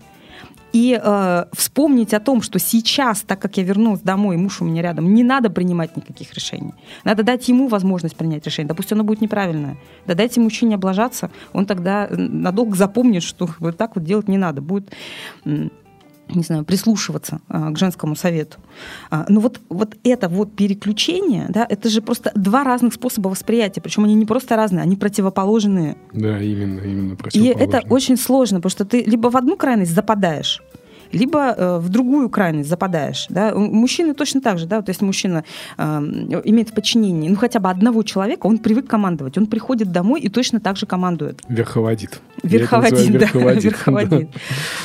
И 0.75 1.01
э, 1.01 1.45
вспомнить 1.53 2.13
о 2.15 2.19
том, 2.21 2.43
что 2.43 2.59
сейчас, 2.59 3.23
так 3.23 3.39
как 3.39 3.57
я 3.59 3.63
вернулась 3.63 4.01
домой, 4.01 4.37
муж 4.37 4.61
у 4.61 4.65
меня 4.65 4.83
рядом, 4.83 5.15
не 5.15 5.23
надо 5.23 5.49
принимать 5.49 5.97
никаких 5.97 6.35
решений. 6.35 6.75
Надо 7.05 7.23
дать 7.23 7.47
ему 7.49 7.69
возможность 7.69 8.17
принять 8.17 8.45
решение. 8.45 8.69
Допустим, 8.69 8.97
оно 8.97 9.05
будет 9.05 9.21
неправильное. 9.21 9.77
Да 10.05 10.15
дайте 10.15 10.41
мужчине 10.41 10.75
облажаться, 10.75 11.31
он 11.53 11.67
тогда 11.67 12.09
надолго 12.11 12.75
запомнит, 12.75 13.23
что 13.23 13.49
вот 13.61 13.77
так 13.77 13.95
вот 13.95 14.05
делать 14.05 14.27
не 14.27 14.37
надо. 14.37 14.63
Будет 14.63 14.93
не 16.29 16.43
знаю, 16.43 16.65
прислушиваться 16.65 17.41
а, 17.49 17.71
к 17.71 17.79
женскому 17.79 18.17
совету. 18.17 18.59
А, 19.11 19.27
но 19.29 19.41
вот, 19.41 19.61
вот 19.69 19.97
это 20.05 20.29
вот 20.29 20.55
переключение, 20.55 21.47
да, 21.49 21.67
это 21.69 21.89
же 21.89 22.03
просто 22.03 22.33
два 22.35 22.65
разных 22.65 22.95
способа 22.95 23.29
восприятия, 23.29 23.81
причем 23.81 24.05
они 24.05 24.15
не 24.15 24.27
просто 24.27 24.57
разные, 24.57 24.83
они 24.83 24.97
противоположные. 24.97 25.97
Да, 26.13 26.41
именно, 26.41 26.81
именно 26.81 27.17
противоположные. 27.17 27.67
И 27.67 27.69
это 27.69 27.83
очень 27.89 28.17
сложно, 28.17 28.59
потому 28.59 28.71
что 28.71 28.85
ты 28.85 29.03
либо 29.03 29.29
в 29.29 29.37
одну 29.37 29.57
крайность 29.57 29.95
западаешь, 29.95 30.63
либо 31.15 31.55
э, 31.57 31.79
в 31.79 31.89
другую 31.89 32.29
крайность 32.29 32.69
западаешь. 32.69 33.27
Да? 33.29 33.55
Мужчины 33.55 34.15
точно 34.15 34.41
так 34.41 34.59
же, 34.59 34.67
да, 34.67 34.77
вот 34.77 34.89
если 34.89 35.05
мужчина 35.05 35.45
э, 35.79 35.83
имеет 36.45 36.71
в 36.71 36.73
подчинении, 36.73 37.29
ну 37.29 37.37
хотя 37.37 37.61
бы 37.61 37.71
одного 37.71 38.03
человека, 38.03 38.47
он 38.47 38.59
привык 38.59 38.87
командовать, 38.87 39.39
он 39.39 39.47
приходит 39.47 39.93
домой 39.93 40.21
и 40.21 40.29
точно 40.29 40.61
так 40.61 40.77
же 40.77 40.87
командует. 40.87 41.41
Верховодит. 41.49 42.21
Верховодит, 42.43 43.13
да, 43.13 43.19
верховодит. 43.19 43.65
верховодит. 43.65 44.29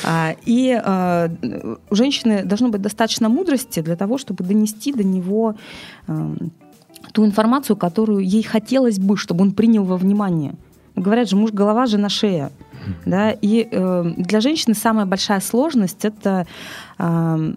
А, 0.04 0.34
и 0.46 0.80
а, 0.82 1.30
у 1.90 1.94
женщины 1.94 2.44
должно 2.44 2.68
быть 2.68 2.80
достаточно 2.80 3.28
мудрости 3.28 3.80
для 3.80 3.96
того, 3.96 4.18
чтобы 4.18 4.44
донести 4.44 4.92
до 4.92 5.04
него 5.04 5.56
а, 6.06 6.34
ту 7.12 7.26
информацию, 7.26 7.76
которую 7.76 8.20
ей 8.20 8.42
хотелось 8.42 8.98
бы, 8.98 9.16
чтобы 9.16 9.42
он 9.42 9.52
принял 9.52 9.84
во 9.84 9.96
внимание. 9.96 10.54
Говорят 10.96 11.28
же, 11.28 11.36
муж 11.36 11.50
голова, 11.52 11.86
жена 11.86 12.08
шея. 12.08 12.50
Да? 13.06 13.30
И 13.30 13.68
э, 13.70 14.12
для 14.16 14.40
женщины 14.40 14.74
самая 14.74 15.06
большая 15.06 15.40
сложность 15.40 16.04
это 16.04 16.46
э, 16.98 17.52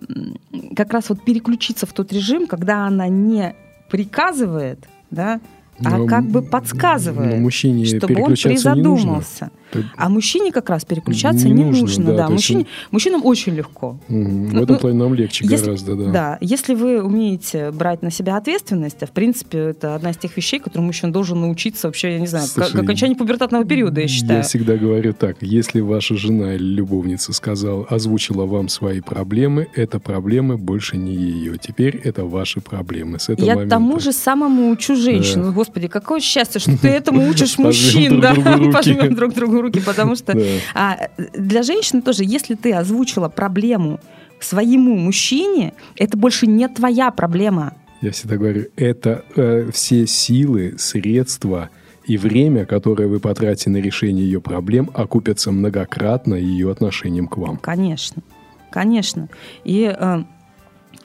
как 0.75 0.93
раз 0.93 1.09
вот 1.09 1.23
переключиться 1.23 1.85
в 1.85 1.93
тот 1.93 2.11
режим, 2.13 2.47
когда 2.47 2.87
она 2.87 3.07
не 3.07 3.55
приказывает, 3.89 4.87
да, 5.11 5.39
а 5.83 5.97
но, 5.97 6.07
как 6.07 6.25
бы 6.25 6.41
подсказывает, 6.41 7.51
чтобы 7.51 8.21
он 8.21 8.33
призадумался. 8.33 9.51
А 9.95 10.09
мужчине 10.09 10.51
как 10.51 10.69
раз 10.69 10.85
переключаться 10.85 11.47
не, 11.47 11.53
не 11.53 11.63
нужно. 11.65 11.81
нужно 11.81 12.05
да, 12.05 12.17
да. 12.17 12.29
Мужчине, 12.29 12.61
он... 12.61 12.67
Мужчинам 12.91 13.25
очень 13.25 13.53
легко. 13.53 13.97
Угу. 14.09 14.17
В 14.17 14.55
этом 14.55 14.75
ну, 14.75 14.79
плане 14.79 14.97
нам 14.97 15.13
легче 15.13 15.45
если, 15.45 15.65
гораздо, 15.65 15.95
да. 15.95 16.11
Да, 16.11 16.37
если 16.41 16.73
вы 16.73 17.03
умеете 17.03 17.71
брать 17.71 18.01
на 18.01 18.11
себя 18.11 18.37
ответственность, 18.37 19.01
а 19.01 19.05
в 19.05 19.11
принципе 19.11 19.57
это 19.57 19.95
одна 19.95 20.11
из 20.11 20.17
тех 20.17 20.35
вещей, 20.35 20.59
которым 20.59 20.87
мужчина 20.87 21.11
должен 21.11 21.41
научиться 21.41 21.87
вообще, 21.87 22.13
я 22.13 22.19
не 22.19 22.27
знаю, 22.27 22.45
Слушай, 22.45 22.71
к, 22.71 22.75
к 22.75 22.79
окончанию 22.79 23.17
пубертатного 23.17 23.65
периода, 23.65 24.01
я 24.01 24.07
считаю. 24.07 24.39
Я 24.39 24.43
всегда 24.43 24.77
говорю 24.77 25.13
так, 25.13 25.37
если 25.41 25.79
ваша 25.79 26.15
жена 26.15 26.55
или 26.55 26.63
любовница 26.63 27.33
сказала, 27.33 27.85
озвучила 27.85 28.45
вам 28.45 28.69
свои 28.69 29.01
проблемы, 29.01 29.67
это 29.75 29.99
проблемы 29.99 30.57
больше 30.57 30.97
не 30.97 31.13
ее. 31.13 31.57
Теперь 31.57 31.97
это 31.97 32.25
ваши 32.25 32.61
проблемы. 32.61 33.19
С 33.19 33.29
этого 33.29 33.45
я 33.45 33.55
момента. 33.55 33.75
тому 33.75 33.99
же 33.99 34.11
самому 34.11 34.69
учу 34.69 34.95
женщину. 34.95 35.45
Да. 35.45 35.51
Господи, 35.51 35.87
какое 35.87 36.19
счастье, 36.19 36.59
что 36.59 36.77
ты 36.77 36.87
этому 36.87 37.27
учишь 37.29 37.57
мужчин, 37.57 38.19
да? 38.19 38.33
Пожмем 38.71 39.15
друг 39.15 39.33
другу 39.33 39.62
руки, 39.63 39.81
потому 39.85 40.15
что 40.15 40.37
а, 40.73 41.09
для 41.33 41.63
женщины 41.63 42.01
тоже, 42.01 42.23
если 42.23 42.55
ты 42.55 42.73
озвучила 42.73 43.29
проблему 43.29 43.99
своему 44.43 44.95
мужчине, 44.97 45.73
это 45.95 46.17
больше 46.17 46.47
не 46.47 46.67
твоя 46.67 47.11
проблема. 47.11 47.73
Я 48.01 48.11
всегда 48.11 48.35
говорю, 48.35 48.65
это 48.75 49.23
э, 49.35 49.69
все 49.71 50.05
силы, 50.05 50.75
средства 50.77 51.69
и 52.05 52.17
время, 52.17 52.65
которое 52.65 53.07
вы 53.07 53.19
потратите 53.19 53.69
на 53.69 53.77
решение 53.77 54.25
ее 54.25 54.41
проблем, 54.41 54.91
окупятся 54.93 55.51
многократно 55.51 56.35
ее 56.35 56.69
отношением 56.69 57.27
к 57.27 57.37
вам. 57.37 57.57
Конечно, 57.57 58.21
конечно. 58.69 59.29
И 59.63 59.83
э, 59.97 60.23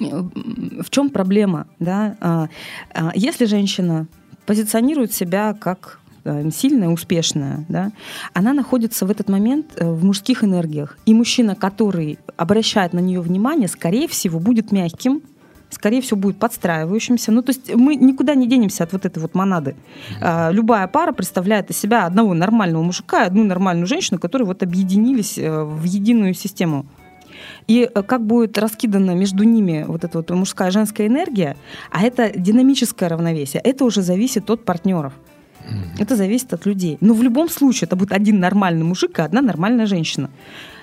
в 0.01 0.91
чем 0.91 1.11
проблема, 1.11 1.69
да? 1.79 2.17
А, 2.21 2.49
а, 2.93 3.13
если 3.15 3.45
женщина 3.45 4.09
позиционирует 4.45 5.13
себя 5.13 5.55
как 5.55 6.01
Э, 6.08 6.08
сильная, 6.53 6.89
успешная, 6.89 7.65
да, 7.69 7.93
она 8.35 8.53
находится 8.53 9.07
в 9.07 9.11
этот 9.11 9.29
момент 9.29 9.67
э, 9.77 9.91
в 9.91 10.05
мужских 10.05 10.45
энергиях. 10.45 10.99
И 11.07 11.15
мужчина, 11.15 11.55
который 11.55 12.19
обращает 12.37 12.93
на 12.93 13.01
нее 13.01 13.21
внимание, 13.21 13.69
скорее 13.69 14.09
всего, 14.09 14.39
будет 14.39 14.73
мягким, 14.73 15.23
скорее 15.71 16.01
всего, 16.01 16.19
будет 16.19 16.39
подстраивающимся. 16.39 17.33
Ну, 17.33 17.43
то 17.43 17.51
есть 17.51 17.75
мы 17.75 17.95
никуда 17.95 18.35
не 18.35 18.47
денемся 18.47 18.85
от 18.85 18.93
вот 18.93 19.05
этой 19.05 19.19
вот 19.19 19.35
монады. 19.35 19.77
А, 20.21 20.51
любая 20.51 20.87
пара 20.89 21.13
представляет 21.13 21.71
из 21.71 21.79
себя 21.79 22.07
одного 22.07 22.35
нормального 22.35 22.83
мужика 22.83 23.23
и 23.23 23.27
одну 23.27 23.45
нормальную 23.45 23.87
женщину, 23.87 24.19
которые 24.19 24.47
вот 24.47 24.63
объединились 24.63 25.39
э, 25.39 25.63
в 25.65 25.85
единую 25.85 26.35
систему. 26.35 26.87
И 27.67 27.89
э, 27.93 28.03
как 28.03 28.27
будет 28.27 28.59
раскидана 28.59 29.15
между 29.15 29.45
ними 29.45 29.85
вот 29.87 30.05
эта 30.05 30.19
вот 30.19 30.31
мужская 30.31 30.69
и 30.69 30.73
женская 30.73 31.07
энергия, 31.07 31.57
а 31.91 32.03
это 32.03 32.31
динамическое 32.35 33.09
равновесие, 33.09 33.61
это 33.63 33.85
уже 33.85 34.03
зависит 34.03 34.51
от 34.51 34.65
партнеров. 34.65 35.13
Это 35.99 36.17
зависит 36.17 36.53
от 36.55 36.67
людей. 36.67 36.97
Но 37.01 37.15
в 37.15 37.23
любом 37.23 37.49
случае 37.49 37.87
это 37.87 37.97
будет 37.97 38.13
один 38.13 38.41
нормальный 38.41 38.85
мужик 38.85 39.19
и 39.19 39.23
одна 39.23 39.43
нормальная 39.43 39.87
женщина. 39.87 40.31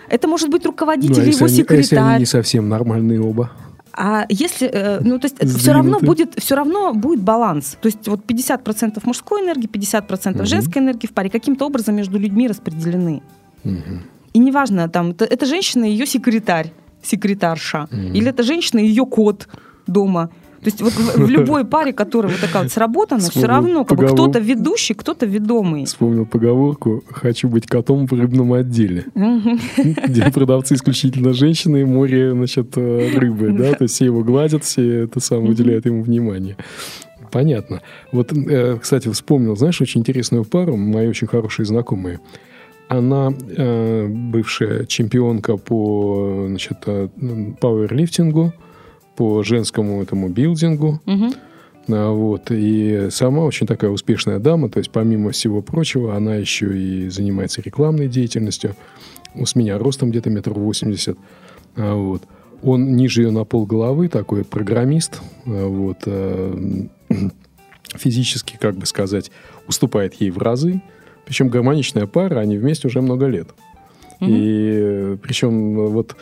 Это 0.09 0.27
может 0.27 0.49
быть 0.49 0.65
руководитель, 0.65 1.15
Ну, 1.17 1.21
а 1.21 1.25
если 1.25 1.37
его 1.37 1.45
они- 1.47 1.55
секретарь. 1.55 1.79
если 1.79 1.95
они 1.97 2.19
не 2.19 2.25
совсем 2.25 2.69
нормальные 2.69 3.21
оба? 3.21 3.51
А 3.97 4.25
если, 4.29 4.67
э, 4.67 4.99
ну, 5.01 5.17
то 5.19 5.25
есть 5.25 5.37
все 5.37 5.47
Сдвинуты. 5.47 5.71
равно 5.71 5.99
будет, 5.99 6.33
все 6.37 6.55
равно 6.55 6.93
будет 6.93 7.21
баланс. 7.21 7.77
То 7.81 7.87
есть 7.87 8.07
вот 8.07 8.23
50% 8.25 9.05
мужской 9.05 9.41
энергии, 9.41 9.67
50% 9.67 10.41
Мгм. 10.41 10.45
женской 10.45 10.81
энергии 10.81 11.07
в 11.07 11.11
паре 11.13 11.29
каким-то 11.29 11.65
образом 11.65 11.95
между 11.95 12.19
людьми 12.19 12.47
распределены. 12.47 13.21
Мгм. 13.63 14.01
И 14.33 14.39
неважно, 14.39 14.89
там, 14.89 15.11
это, 15.11 15.23
это 15.25 15.45
женщина 15.45 15.85
и 15.85 15.91
ее 15.91 16.05
секретарь, 16.05 16.71
секретарша, 17.01 17.87
или 18.13 18.27
это 18.29 18.43
женщина 18.43 18.79
и 18.81 18.87
ее 18.87 19.05
кот 19.05 19.47
дома. 19.87 20.29
То 20.65 20.69
есть 20.69 20.81
вот 20.81 20.93
в, 20.93 21.29
любой 21.29 21.63
паре, 21.63 21.93
которая 21.93 22.31
вот 22.31 22.41
такая 22.41 22.63
вот 22.63 22.71
сработана, 22.71 23.21
все 23.21 23.29
Вспомнил 23.29 23.47
равно 23.49 23.85
как 23.85 23.99
бы 23.99 24.07
кто-то 24.07 24.39
ведущий, 24.39 24.95
кто-то 24.95 25.27
ведомый. 25.27 25.85
Вспомнил 25.85 26.25
поговорку 26.25 27.03
«хочу 27.11 27.47
быть 27.47 27.67
котом 27.67 28.07
в 28.07 28.13
рыбном 28.13 28.51
отделе», 28.53 29.05
где 29.75 30.31
продавцы 30.31 30.73
исключительно 30.73 31.33
женщины, 31.33 31.81
и 31.81 31.85
море, 31.85 32.31
значит, 32.31 32.75
э, 32.77 33.11
рыбы, 33.15 33.51
да, 33.51 33.73
то 33.73 33.83
есть 33.83 33.93
все 33.93 34.05
его 34.05 34.23
гладят, 34.23 34.63
все 34.63 35.03
это 35.03 35.19
самое 35.19 35.51
уделяют 35.51 35.85
ему 35.85 36.01
внимание. 36.01 36.57
Понятно. 37.31 37.83
Вот, 38.11 38.33
э, 38.33 38.79
кстати, 38.81 39.07
вспомнил, 39.09 39.55
знаешь, 39.55 39.79
очень 39.81 40.01
интересную 40.01 40.45
пару, 40.45 40.77
мои 40.77 41.07
очень 41.07 41.27
хорошие 41.27 41.67
знакомые. 41.67 42.21
Она 42.87 43.31
э, 43.55 44.07
бывшая 44.07 44.87
чемпионка 44.87 45.57
по, 45.57 46.45
значит, 46.47 46.77
пауэрлифтингу, 47.59 48.51
по 49.15 49.43
женскому 49.43 50.01
этому 50.01 50.29
билдингу, 50.29 51.01
а, 51.87 52.09
Вот. 52.11 52.49
И 52.49 53.09
сама 53.11 53.43
очень 53.43 53.67
такая 53.67 53.91
успешная 53.91 54.39
дама, 54.39 54.69
то 54.69 54.79
есть 54.79 54.91
помимо 54.91 55.31
всего 55.31 55.61
прочего, 55.61 56.15
она 56.15 56.35
еще 56.35 56.77
и 56.77 57.09
занимается 57.09 57.61
рекламной 57.61 58.07
деятельностью. 58.07 58.75
С 59.35 59.55
меня 59.55 59.77
ростом 59.77 60.09
где-то 60.11 60.29
метр 60.29 60.53
восемьдесят. 60.53 61.17
А, 61.75 61.93
Вот. 61.95 62.23
Он 62.63 62.95
ниже 62.95 63.21
ее 63.21 63.31
на 63.31 63.43
пол 63.43 63.65
головы, 63.65 64.07
такой 64.07 64.43
программист. 64.43 65.21
А, 65.45 65.67
Вот. 65.67 65.99
Физически, 67.95 68.57
как 68.59 68.75
бы 68.75 68.85
сказать, 68.85 69.31
уступает 69.67 70.15
ей 70.15 70.31
в 70.31 70.37
разы. 70.39 70.81
Причем 71.25 71.49
гармоничная 71.49 72.07
пара, 72.07 72.39
они 72.39 72.57
вместе 72.57 72.87
уже 72.87 73.01
много 73.01 73.27
лет. 73.27 73.49
И 74.21 75.17
причем 75.21 75.87
вот 75.87 76.11
э, 76.11 76.15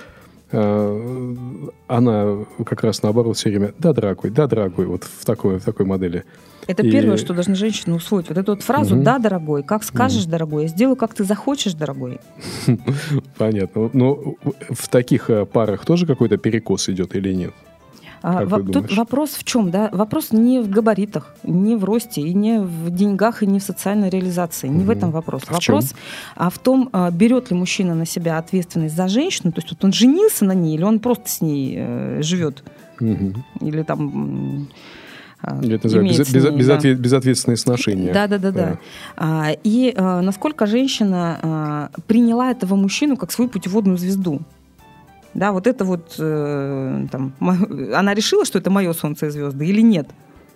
она 1.88 2.46
как 2.66 2.84
раз 2.84 3.04
наоборот 3.04 3.38
все 3.38 3.50
время 3.50 3.74
«да, 3.80 3.94
дорогой, 3.94 4.30
да, 4.32 4.48
дорогой», 4.48 4.86
вот 4.86 5.04
в 5.04 5.26
такой, 5.26 5.60
в 5.60 5.64
такой 5.64 5.86
модели. 5.86 6.24
Это 6.68 6.82
И- 6.86 6.92
первое, 6.92 7.18
что 7.18 7.34
должна 7.34 7.56
женщина 7.56 7.96
усвоить. 7.96 8.30
Вот 8.30 8.38
эту 8.38 8.54
вот 8.54 8.62
фразу 8.64 8.96
Мгм. 8.96 9.04
«да, 9.04 9.20
дорогой», 9.20 9.64
«как 9.64 9.84
скажешь, 9.84 10.26
дорогой», 10.26 10.64
«я 10.64 10.68
сделаю, 10.70 10.96
как 10.96 11.14
ты 11.14 11.24
захочешь, 11.24 11.74
дорогой». 11.74 12.20
Понятно. 13.38 13.90
Но 13.94 14.36
в 14.70 14.88
таких 14.90 15.30
э, 15.30 15.46
парах 15.46 15.86
тоже 15.86 16.06
какой-то 16.06 16.38
перекос 16.38 16.88
идет 16.90 17.16
или 17.16 17.34
нет? 17.34 17.54
А, 18.26 18.40
Как 18.40 18.50
во- 18.50 18.58
ты 18.60 18.64
тут 18.64 18.74
думаешь? 18.74 18.98
вопрос 18.98 19.30
в 19.32 19.44
чем, 19.44 19.70
да? 19.70 19.90
Вопрос 19.92 20.32
не 20.32 20.62
в 20.62 20.70
габаритах, 20.70 21.36
не 21.44 21.76
в 21.76 21.84
росте, 21.84 22.22
и 22.22 22.34
не 22.34 22.60
в 22.62 22.90
деньгах, 22.90 23.44
и 23.44 23.46
не 23.46 23.60
в 23.60 23.64
социальной 23.64 24.10
реализации. 24.10 24.70
Не 24.70 24.80
в 24.80 24.88
Мгм. 24.88 24.92
этом 24.92 25.12
вопрос. 25.12 25.42
А 25.50 25.56
в 25.56 25.60
чем? 25.60 25.76
вопрос 25.76 25.94
а 26.38 26.50
в 26.50 26.58
том, 26.58 26.88
а, 26.94 27.12
берет 27.12 27.52
ли 27.52 27.58
мужчина 27.58 27.96
на 27.96 28.06
себя 28.06 28.38
ответственность 28.38 28.96
за 28.96 29.10
женщину, 29.10 29.52
то 29.52 29.60
есть 29.60 29.72
вот 29.72 29.84
он 29.84 29.92
женился 29.92 30.46
на 30.46 30.54
ней, 30.54 30.76
или 30.76 30.84
он 30.84 31.00
просто 31.00 31.30
с 31.30 31.42
ней 31.42 31.76
э, 31.78 32.22
живет, 32.22 32.64
Мгм. 33.02 33.44
или 33.60 33.84
там 33.84 34.00
м, 34.00 34.68
а, 35.42 35.60
Я 35.62 35.76
это 35.76 35.88
называю 35.88 36.08
без- 36.08 36.20
без- 36.20 36.44
ней, 36.46 36.52
безответ- 36.58 37.00
безответственные 37.00 37.58
сношения. 37.58 38.14
да, 38.14 38.28
да, 38.28 38.38
да, 38.38 38.52
да. 38.52 38.78
А, 39.18 39.48
и 39.66 39.94
э, 39.94 40.22
насколько 40.22 40.66
женщина 40.66 41.40
а, 41.42 41.90
приняла 42.08 42.52
этого 42.52 42.76
мужчину 42.78 43.18
как 43.18 43.34
свою 43.34 43.50
путеводную 43.50 43.98
звезду. 43.98 44.40
Да, 45.34 45.52
вот 45.52 45.68
это 45.68 45.84
вот 45.86 46.16
э, 46.20 47.08
там, 47.12 47.34
она 47.40 48.14
решила, 48.14 48.46
что 48.46 48.60
это 48.60 48.70
мое 48.70 48.94
солнце 48.94 49.28
и 49.28 49.30
звезды 49.30 49.66
или 49.66 49.82
нет. 49.82 50.08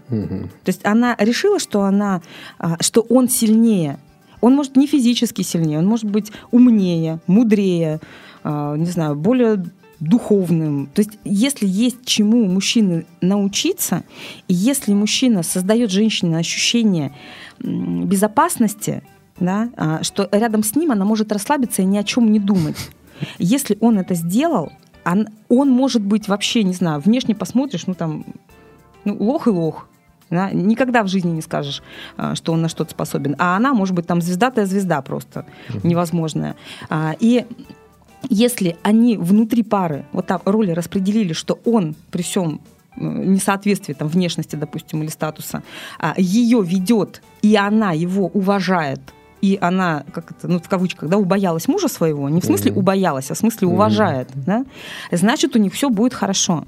Мгм. 0.10 0.50
То 0.64 0.70
есть 0.70 0.86
она 0.86 1.16
решила, 1.20 1.60
что 1.60 1.82
она, 1.84 2.22
а, 2.60 2.78
что 2.82 3.02
он 3.02 3.28
сильнее. 3.28 4.00
Он 4.40 4.56
может 4.56 4.76
не 4.76 4.88
физически 4.88 5.42
сильнее, 5.42 5.80
он 5.80 5.86
может 5.86 6.10
быть 6.10 6.32
умнее, 6.52 7.20
мудрее, 7.28 8.00
а, 8.44 8.76
не 8.76 8.86
знаю, 8.86 9.16
более 9.16 9.66
духовным. 10.00 10.88
То 10.94 11.02
есть 11.02 11.18
если 11.24 11.68
есть 11.68 12.06
чему 12.06 12.46
мужчины 12.46 13.06
научиться, 13.20 14.04
и 14.48 14.54
если 14.54 14.94
мужчина 14.94 15.44
создает 15.44 15.90
женщине 15.90 16.38
ощущение 16.38 17.14
безопасности, 17.60 19.02
да, 19.40 19.70
а, 19.76 20.04
что 20.04 20.30
рядом 20.32 20.64
с 20.64 20.76
ним 20.76 20.92
она 20.92 21.06
может 21.06 21.32
расслабиться 21.32 21.82
и 21.82 21.86
ни 21.86 21.98
о 21.98 22.04
чем 22.04 22.32
не 22.32 22.40
думать. 22.40 22.78
Если 23.40 23.78
он 23.82 24.00
это 24.00 24.14
сделал, 24.16 24.72
он, 25.06 25.28
он 25.50 25.70
может 25.70 26.02
быть 26.02 26.28
вообще, 26.28 26.64
не 26.64 26.74
знаю, 26.74 27.00
внешне 27.00 27.36
посмотришь, 27.36 27.88
ну 27.88 27.94
там, 27.94 28.26
ну, 29.06 29.16
лох 29.20 29.48
и 29.48 29.50
лох. 29.50 29.88
да, 30.30 30.52
никогда 30.52 31.04
в 31.04 31.08
жизни 31.08 31.32
не 31.32 31.42
скажешь, 31.42 31.82
а, 32.18 32.36
что 32.36 32.52
он 32.54 32.62
на 32.62 32.70
что-то 32.70 32.92
способен. 32.92 33.36
А 33.40 33.56
она, 33.56 33.74
может 33.74 33.96
быть, 33.96 34.06
там 34.08 34.22
звездатая 34.22 34.66
звезда 34.66 35.02
просто 35.02 35.46
невозможная. 35.84 36.56
А, 36.90 37.16
И 37.20 37.46
если 38.30 38.76
они 38.84 39.18
внутри 39.18 39.64
пары 39.64 40.06
вот 40.12 40.28
так 40.28 40.42
роли 40.46 40.72
распределили, 40.72 41.34
что 41.34 41.60
он 41.66 41.96
при 42.12 42.24
всем 42.24 42.60
э, 42.96 43.02
несоответствии 43.02 43.94
там, 43.94 44.08
внешности, 44.10 44.56
допустим, 44.56 45.02
или 45.04 45.10
статуса, 45.10 45.64
а, 46.00 46.14
ее 46.18 46.62
ведет, 46.64 47.22
и 47.42 47.56
она 47.56 47.94
его 47.94 48.28
уважает, 48.28 49.00
и 49.42 49.58
она, 49.62 50.04
как 50.14 50.32
это, 50.32 50.48
ну, 50.48 50.60
в 50.60 50.68
кавычках, 50.68 51.10
да, 51.10 51.18
убоялась 51.18 51.68
мужа 51.68 51.88
своего, 51.88 52.30
не 52.30 52.42
в 52.42 52.46
смысле 52.46 52.72
убоялась, 52.74 53.32
а 53.32 53.34
в 53.34 53.38
смысле 53.38 53.68
уважает, 53.68 54.30
да, 54.34 54.66
значит, 55.12 55.56
у 55.56 55.60
них 55.60 55.74
все 55.74 55.90
будет 55.90 56.14
хорошо. 56.14 56.66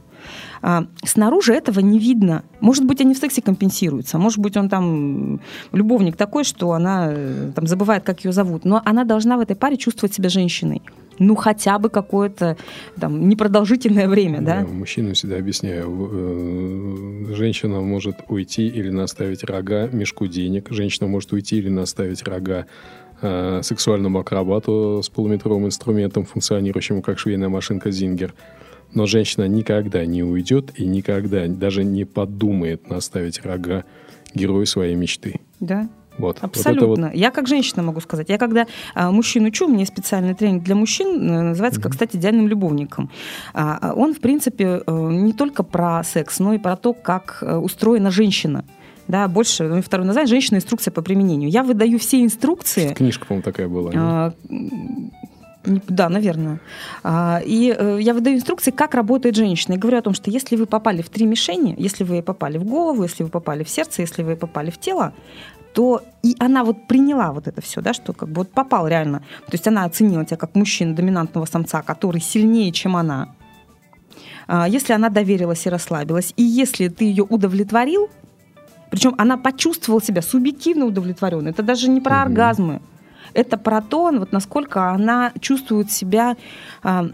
А, 0.61 0.85
снаружи 1.03 1.53
этого 1.53 1.79
не 1.79 1.99
видно. 1.99 2.43
Может 2.59 2.85
быть, 2.85 3.01
они 3.01 3.13
в 3.13 3.17
сексе 3.17 3.41
компенсируются. 3.41 4.17
Может 4.17 4.39
быть, 4.39 4.57
он 4.57 4.69
там 4.69 5.39
любовник 5.71 6.17
такой, 6.17 6.43
что 6.43 6.73
она 6.73 7.07
э, 7.09 7.51
там 7.55 7.67
забывает, 7.67 8.03
как 8.03 8.25
ее 8.25 8.31
зовут. 8.31 8.65
Но 8.65 8.81
она 8.83 9.05
должна 9.05 9.37
в 9.37 9.39
этой 9.39 9.55
паре 9.55 9.77
чувствовать 9.77 10.13
себя 10.13 10.29
женщиной. 10.29 10.81
Ну, 11.19 11.35
хотя 11.35 11.77
бы 11.79 11.89
какое-то 11.89 12.57
там 12.99 13.27
непродолжительное 13.27 14.07
время, 14.07 14.41
да? 14.41 14.59
Я 14.61 14.65
мужчинам 14.65 15.13
всегда 15.13 15.37
объясняю. 15.37 16.09
э, 16.11 17.33
Женщина 17.35 17.81
может 17.81 18.17
уйти 18.29 18.67
или 18.67 18.89
наставить 18.89 19.43
рога 19.43 19.87
мешку 19.87 20.27
денег. 20.27 20.67
Женщина 20.71 21.07
может 21.07 21.31
уйти 21.33 21.57
или 21.57 21.69
наставить 21.69 22.23
рога 22.23 22.65
э, 23.21 23.61
сексуальному 23.63 24.19
акробату 24.19 25.01
с 25.03 25.09
полуметровым 25.09 25.65
инструментом, 25.65 26.25
функционирующему 26.25 27.01
как 27.01 27.19
швейная 27.19 27.49
машинка 27.49 27.91
Зингер. 27.91 28.33
Но 28.93 29.05
женщина 29.05 29.47
никогда 29.47 30.05
не 30.05 30.23
уйдет 30.23 30.71
и 30.79 30.85
никогда 30.85 31.45
даже 31.47 31.83
не 31.83 32.05
подумает 32.05 32.89
наставить 32.89 33.45
рога 33.45 33.83
герою 34.33 34.65
своей 34.65 34.95
мечты. 34.95 35.35
Да. 35.59 35.89
Вот. 36.19 36.29
Вот 36.41 36.43
Абсолютно. 36.43 37.07
вот 37.07 37.15
Я 37.15 37.31
как 37.31 37.47
женщина 37.47 37.81
могу 37.81 38.01
сказать. 38.01 38.29
Я 38.29 38.37
когда 38.37 38.67
а, 38.93 39.11
мужчин 39.11 39.45
учу, 39.45 39.67
у 39.67 39.71
меня 39.71 39.85
специальный 39.85 40.35
тренинг 40.35 40.63
для 40.63 40.75
мужчин, 40.75 41.07
э, 41.07 41.41
называется, 41.41 41.81
как 41.81 41.93
стать 41.93 42.15
идеальным 42.15 42.47
любовником. 42.47 43.09
А, 43.53 43.93
он, 43.95 44.13
в 44.13 44.19
принципе, 44.19 44.81
э, 44.85 45.09
не 45.11 45.33
только 45.33 45.63
про 45.63 46.03
секс, 46.03 46.39
но 46.39 46.53
и 46.53 46.57
про 46.57 46.75
то, 46.75 46.93
как 46.93 47.39
э, 47.41 47.55
устроена 47.55 48.11
женщина. 48.11 48.63
Да, 49.07 49.27
больше, 49.27 49.63
ну, 49.63 49.81
второе 49.81 50.05
название, 50.05 50.29
женщина 50.29 50.57
инструкция 50.57 50.91
по 50.91 51.01
применению. 51.01 51.49
Я 51.49 51.63
выдаю 51.63 51.97
все 51.97 52.21
инструкции. 52.23 52.93
книжка, 52.93 53.25
по-моему, 53.25 53.43
такая 53.43 53.67
была. 53.67 53.91
А, 53.95 54.33
Да, 55.65 56.09
наверное. 56.09 56.59
А, 57.03 57.41
И 57.45 57.75
я 57.99 58.13
выдаю 58.13 58.35
инструкции, 58.35 58.71
как 58.71 58.93
работает 58.93 59.35
женщина. 59.35 59.73
И 59.73 59.77
говорю 59.77 59.97
о 59.97 60.01
том, 60.01 60.13
что 60.13 60.29
если 60.29 60.55
вы 60.55 60.65
попали 60.65 61.01
в 61.01 61.09
три 61.09 61.25
мишени, 61.25 61.75
если 61.77 62.03
вы 62.03 62.21
попали 62.21 62.57
в 62.57 62.63
голову, 62.65 63.03
если 63.03 63.23
вы 63.23 63.29
попали 63.29 63.63
в 63.63 63.69
сердце, 63.69 64.01
если 64.03 64.23
вы 64.23 64.35
попали 64.35 64.69
в 64.69 64.77
тело, 64.77 65.13
то 65.73 66.03
и 66.23 66.35
она 66.39 66.63
вот 66.63 66.87
приняла 66.87 67.31
вот 67.31 67.47
это 67.47 67.61
все, 67.61 67.81
да, 67.81 67.93
что 67.93 68.13
как 68.13 68.29
бы 68.29 68.35
вот 68.35 68.51
попал 68.51 68.87
реально. 68.87 69.19
То 69.19 69.53
есть 69.53 69.67
она 69.67 69.85
оценила 69.85 70.25
тебя 70.25 70.37
как 70.37 70.55
мужчину, 70.55 70.95
доминантного 70.95 71.45
самца, 71.45 71.81
который 71.81 72.21
сильнее, 72.21 72.71
чем 72.71 72.95
она. 72.95 73.35
А, 74.47 74.67
Если 74.67 74.93
она 74.93 75.09
доверилась 75.09 75.65
и 75.65 75.69
расслабилась, 75.69 76.33
и 76.37 76.43
если 76.43 76.87
ты 76.87 77.05
ее 77.05 77.23
удовлетворил, 77.23 78.09
причем 78.89 79.13
она 79.17 79.37
почувствовала 79.37 80.01
себя 80.01 80.21
субъективно 80.21 80.85
удовлетворенной, 80.85 81.51
это 81.51 81.61
даже 81.61 81.89
не 81.89 82.01
про 82.01 82.15
Мгм. 82.15 82.23
оргазмы, 82.23 82.81
это 83.33 83.57
про 83.57 83.81
то, 83.81 84.11
вот 84.11 84.31
насколько 84.31 84.89
она 84.89 85.31
чувствует 85.39 85.91
себя 85.91 86.35
а, 86.81 87.05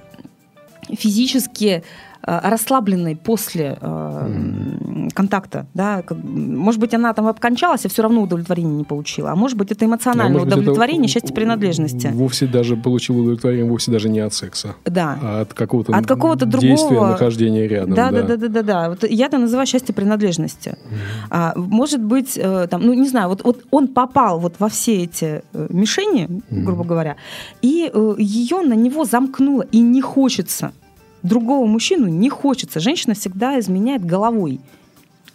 физически 0.90 1.84
расслабленной 2.26 3.16
после 3.16 3.78
mm. 3.80 5.12
контакта. 5.14 5.68
Да? 5.74 6.04
Может 6.10 6.80
быть, 6.80 6.94
она 6.94 7.14
там 7.14 7.28
обкончалась, 7.28 7.86
а 7.86 7.90
все 7.90 8.02
равно 8.02 8.22
удовлетворения 8.22 8.74
не 8.74 8.84
получила. 8.84 9.32
А 9.32 9.36
может 9.36 9.58
быть, 9.58 9.72
это 9.72 9.86
эмоциональное 9.86 10.42
а 10.42 10.44
удовлетворение, 10.44 11.08
счастье 11.08 11.34
принадлежности. 11.34 12.10
Вовсе 12.14 12.48
даже 12.48 12.76
получила 12.76 13.22
удовлетворение 13.22 13.70
вовсе 13.70 13.92
даже 13.92 14.10
не 14.10 14.20
от 14.20 14.34
секса, 14.34 14.76
да. 14.86 15.20
а 15.22 15.42
от 15.42 15.54
какого-то, 15.54 15.96
от 15.96 16.06
какого-то 16.08 16.46
действия, 16.46 16.88
другого... 16.90 17.08
нахождения 17.10 17.68
рядом. 17.68 17.94
Да, 17.94 18.12
да, 18.12 18.24
да, 18.24 18.38
да, 18.38 18.48
да. 18.48 18.64
да. 18.64 18.90
Вот 18.90 19.04
я 19.04 19.26
это 19.28 19.38
называю 19.38 19.68
счастье 19.68 19.94
принадлежности. 19.94 20.70
Mm. 20.70 20.96
А, 21.30 21.54
может 21.56 22.02
быть, 22.02 22.38
э, 22.38 22.68
там, 22.70 22.82
ну 22.82 22.94
не 22.94 23.08
знаю, 23.08 23.30
вот, 23.30 23.44
вот 23.44 23.64
он 23.72 23.88
попал 23.88 24.40
вот 24.40 24.56
во 24.60 24.70
все 24.70 25.04
эти 25.04 25.44
э, 25.54 25.68
мишени, 25.70 26.42
грубо 26.50 26.84
mm. 26.84 26.88
говоря, 26.88 27.16
и 27.62 27.90
э, 27.94 28.16
ее 28.18 28.62
на 28.62 28.74
него 28.74 29.06
замкнуло, 29.06 29.64
и 29.72 29.80
не 29.80 30.02
хочется. 30.02 30.72
Другого 31.26 31.66
мужчину 31.66 32.08
не 32.08 32.30
хочется. 32.30 32.80
Женщина 32.80 33.16
всегда 33.16 33.60
изменяет 33.60 34.06
головой 34.06 34.60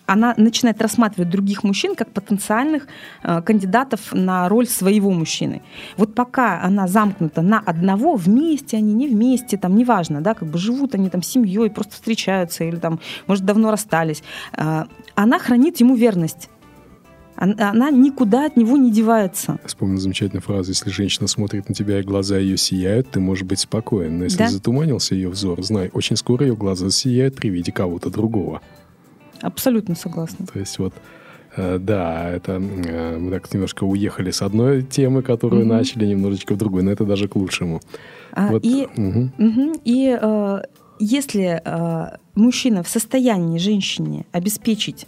она 0.07 0.35
начинает 0.37 0.83
рассматривать 0.83 1.31
других 1.31 1.63
мужчин 1.63 1.95
как 1.95 2.11
потенциальных 2.11 2.89
э, 3.23 3.43
кандидатов 3.43 4.13
на 4.13 4.49
роль 4.49 4.67
своего 4.67 5.13
мужчины. 5.13 5.63
Вот 5.97 6.17
пока 6.17 6.63
она 6.63 6.89
замкнута 6.89 7.43
на 7.43 7.61
одного, 7.61 8.17
вместе 8.17 8.77
они, 8.79 8.93
не 8.93 9.07
вместе, 9.07 9.57
там, 9.57 9.77
неважно, 9.77 10.21
да, 10.21 10.35
как 10.35 10.49
бы 10.51 10.59
живут 10.59 10.97
они 10.97 11.11
там 11.11 11.23
семьей, 11.23 11.71
просто 11.71 11.93
встречаются 11.93 12.65
или 12.65 12.77
там, 12.77 12.99
может, 13.29 13.45
давно 13.45 13.71
расстались, 13.71 14.25
э, 14.57 14.85
она 15.15 15.39
хранит 15.39 15.79
ему 15.79 15.95
верность. 15.95 16.51
Она 17.41 17.91
никуда 17.91 18.45
от 18.45 18.57
него 18.59 18.77
не 18.77 18.93
девается. 18.93 19.59
Вспомнил 19.65 19.99
замечательную 19.99 20.43
фразу. 20.43 20.71
Если 20.71 20.91
женщина 20.91 21.27
смотрит 21.27 21.71
на 21.71 21.75
тебя, 21.75 22.01
и 22.01 22.03
глаза 22.03 22.37
ее 22.37 22.59
сияют, 22.59 23.11
ты 23.11 23.21
можешь 23.21 23.45
быть 23.45 23.61
спокоен. 23.61 24.19
Но 24.19 24.25
если 24.25 24.39
да? 24.39 24.49
затуманился 24.49 25.15
ее 25.15 25.31
взор, 25.31 25.63
знай, 25.63 25.91
очень 25.95 26.17
скоро 26.17 26.47
ее 26.47 26.55
глаза 26.55 26.91
сияют 26.91 27.37
при 27.37 27.49
виде 27.49 27.73
кого-то 27.73 28.11
другого. 28.11 28.61
Абсолютно 29.41 29.95
согласна. 29.95 30.47
То 30.53 30.59
есть 30.59 30.79
вот 30.79 30.93
э, 31.57 31.79
да, 31.79 32.29
это 32.29 32.53
э, 32.53 33.19
мы 33.19 33.31
так 33.31 33.51
немножко 33.55 33.85
уехали 33.85 34.31
с 34.31 34.43
одной 34.43 34.83
темы, 34.83 35.23
которую 35.23 35.63
угу. 35.63 35.71
начали, 35.71 36.05
немножечко 36.05 36.55
в 36.55 36.59
другую, 36.59 36.85
но 36.85 36.91
это 36.91 37.07
даже 37.07 37.27
к 37.27 37.37
лучшему. 37.37 37.81
А, 38.33 38.49
вот, 38.49 38.63
и 38.65 38.87
угу. 38.97 39.31
Угу, 39.39 39.81
и 39.85 40.19
э, 40.21 40.63
если 40.99 41.63
э, 41.65 42.17
мужчина 42.35 42.83
в 42.83 42.89
состоянии 42.89 43.57
женщине 43.57 44.27
обеспечить 44.31 45.07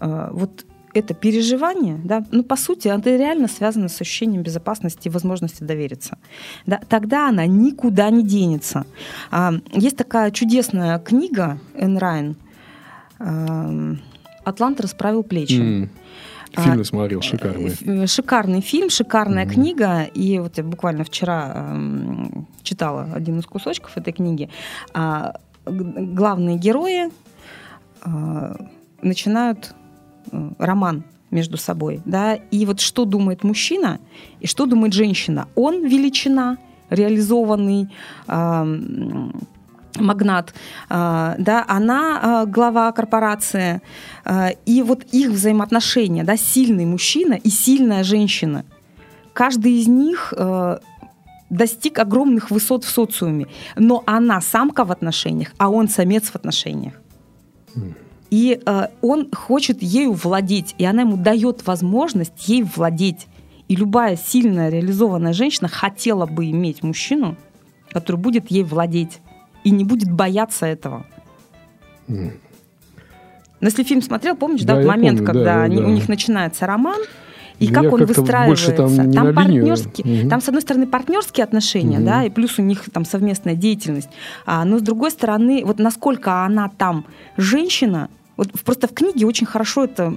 э, 0.00 0.28
вот 0.32 0.66
это 0.98 1.14
переживание, 1.14 2.00
да, 2.04 2.24
ну, 2.30 2.42
по 2.42 2.56
сути, 2.56 2.88
это 2.88 3.16
реально 3.16 3.48
связано 3.48 3.88
с 3.88 4.00
ощущением 4.00 4.42
безопасности 4.42 5.08
и 5.08 5.10
возможности 5.10 5.62
довериться. 5.64 6.18
Да, 6.66 6.80
тогда 6.88 7.28
она 7.28 7.46
никуда 7.46 8.10
не 8.10 8.22
денется. 8.22 8.86
А, 9.30 9.52
есть 9.72 9.96
такая 9.96 10.30
чудесная 10.30 10.98
книга 10.98 11.58
Энн 11.74 11.98
Райн 11.98 12.36
«Атлант 14.44 14.80
расправил 14.80 15.22
плечи». 15.22 15.54
Mm. 15.54 15.88
Фильм 16.52 16.84
смотрел, 16.84 17.20
шикарный. 17.20 17.74
Э, 17.84 18.06
шикарный 18.06 18.60
фильм, 18.60 18.88
шикарная 18.88 19.44
mm-hmm. 19.44 19.52
книга. 19.52 20.02
И 20.04 20.38
вот 20.38 20.56
я 20.56 20.64
буквально 20.64 21.04
вчера 21.04 21.52
э, 21.54 22.26
читала 22.62 23.08
один 23.14 23.38
из 23.38 23.46
кусочков 23.46 23.96
этой 23.96 24.12
книги. 24.12 24.48
А, 24.94 25.34
главные 25.66 26.56
герои 26.56 27.10
а, 28.02 28.56
начинают 29.02 29.74
э, 29.74 29.75
роман 30.58 31.04
между 31.30 31.56
собой. 31.56 32.00
Да? 32.04 32.34
И 32.34 32.66
вот 32.66 32.80
что 32.80 33.04
думает 33.04 33.44
мужчина 33.44 33.98
и 34.40 34.46
что 34.46 34.66
думает 34.66 34.92
женщина. 34.92 35.48
Он 35.54 35.84
величина, 35.86 36.58
реализованный, 36.90 37.88
магнат, 40.00 40.54
а, 40.88 41.34
да, 41.38 41.64
она 41.68 42.20
а, 42.42 42.46
глава 42.46 42.92
корпорации, 42.92 43.80
а, 44.24 44.50
и 44.66 44.82
вот 44.82 45.04
их 45.04 45.30
взаимоотношения, 45.30 46.24
да, 46.24 46.36
сильный 46.36 46.84
мужчина 46.84 47.34
и 47.34 47.48
сильная 47.48 48.04
женщина, 48.04 48.64
каждый 49.32 49.72
из 49.80 49.88
них 49.88 50.32
достиг 51.48 51.98
огромных 51.98 52.50
высот 52.50 52.84
в 52.84 52.88
социуме, 52.88 53.46
но 53.76 54.02
она 54.06 54.40
самка 54.40 54.84
в 54.84 54.90
отношениях, 54.90 55.52
а 55.58 55.68
он 55.68 55.88
самец 55.88 56.24
в 56.24 56.34
отношениях. 56.36 56.94
И 58.30 58.60
э, 58.64 58.88
он 59.02 59.30
хочет 59.32 59.82
ею 59.82 60.12
владеть, 60.12 60.74
и 60.78 60.84
она 60.84 61.02
ему 61.02 61.16
дает 61.16 61.66
возможность 61.66 62.48
ей 62.48 62.62
владеть. 62.62 63.26
И 63.68 63.76
любая 63.76 64.16
сильная 64.16 64.68
реализованная 64.68 65.32
женщина 65.32 65.68
хотела 65.68 66.26
бы 66.26 66.50
иметь 66.50 66.82
мужчину, 66.82 67.36
который 67.90 68.16
будет 68.16 68.50
ей 68.50 68.64
владеть 68.64 69.20
и 69.64 69.70
не 69.70 69.84
будет 69.84 70.10
бояться 70.10 70.66
этого. 70.66 71.06
Mm. 72.08 72.32
Но 73.60 73.68
если 73.68 73.82
фильм 73.82 74.02
смотрел, 74.02 74.36
помнишь, 74.36 74.62
да, 74.62 74.74
да 74.74 74.80
вот 74.80 74.88
момент, 74.88 75.18
помню, 75.18 75.32
когда 75.32 75.54
да, 75.56 75.62
они, 75.62 75.78
да. 75.78 75.84
у 75.84 75.88
них 75.88 76.08
начинается 76.08 76.66
роман, 76.66 77.00
и 77.58 77.68
как 77.68 77.90
он 77.92 78.04
выстраивается. 78.04 78.72
Там, 78.72 79.12
там 79.12 79.34
партнерские, 79.34 80.22
угу. 80.22 80.28
там 80.28 80.40
с 80.40 80.48
одной 80.48 80.62
стороны 80.62 80.86
партнерские 80.86 81.44
отношения, 81.44 81.98
угу. 81.98 82.06
да, 82.06 82.24
и 82.24 82.30
плюс 82.30 82.58
у 82.58 82.62
них 82.62 82.84
там 82.92 83.04
совместная 83.04 83.54
деятельность, 83.54 84.10
а, 84.44 84.64
но 84.64 84.78
с 84.78 84.82
другой 84.82 85.10
стороны, 85.10 85.64
вот 85.64 85.78
насколько 85.78 86.44
она 86.44 86.70
там 86.76 87.06
женщина, 87.36 88.10
вот 88.36 88.52
просто 88.64 88.88
в 88.88 88.94
книге 88.94 89.26
очень 89.26 89.46
хорошо 89.46 89.84
это 89.84 90.12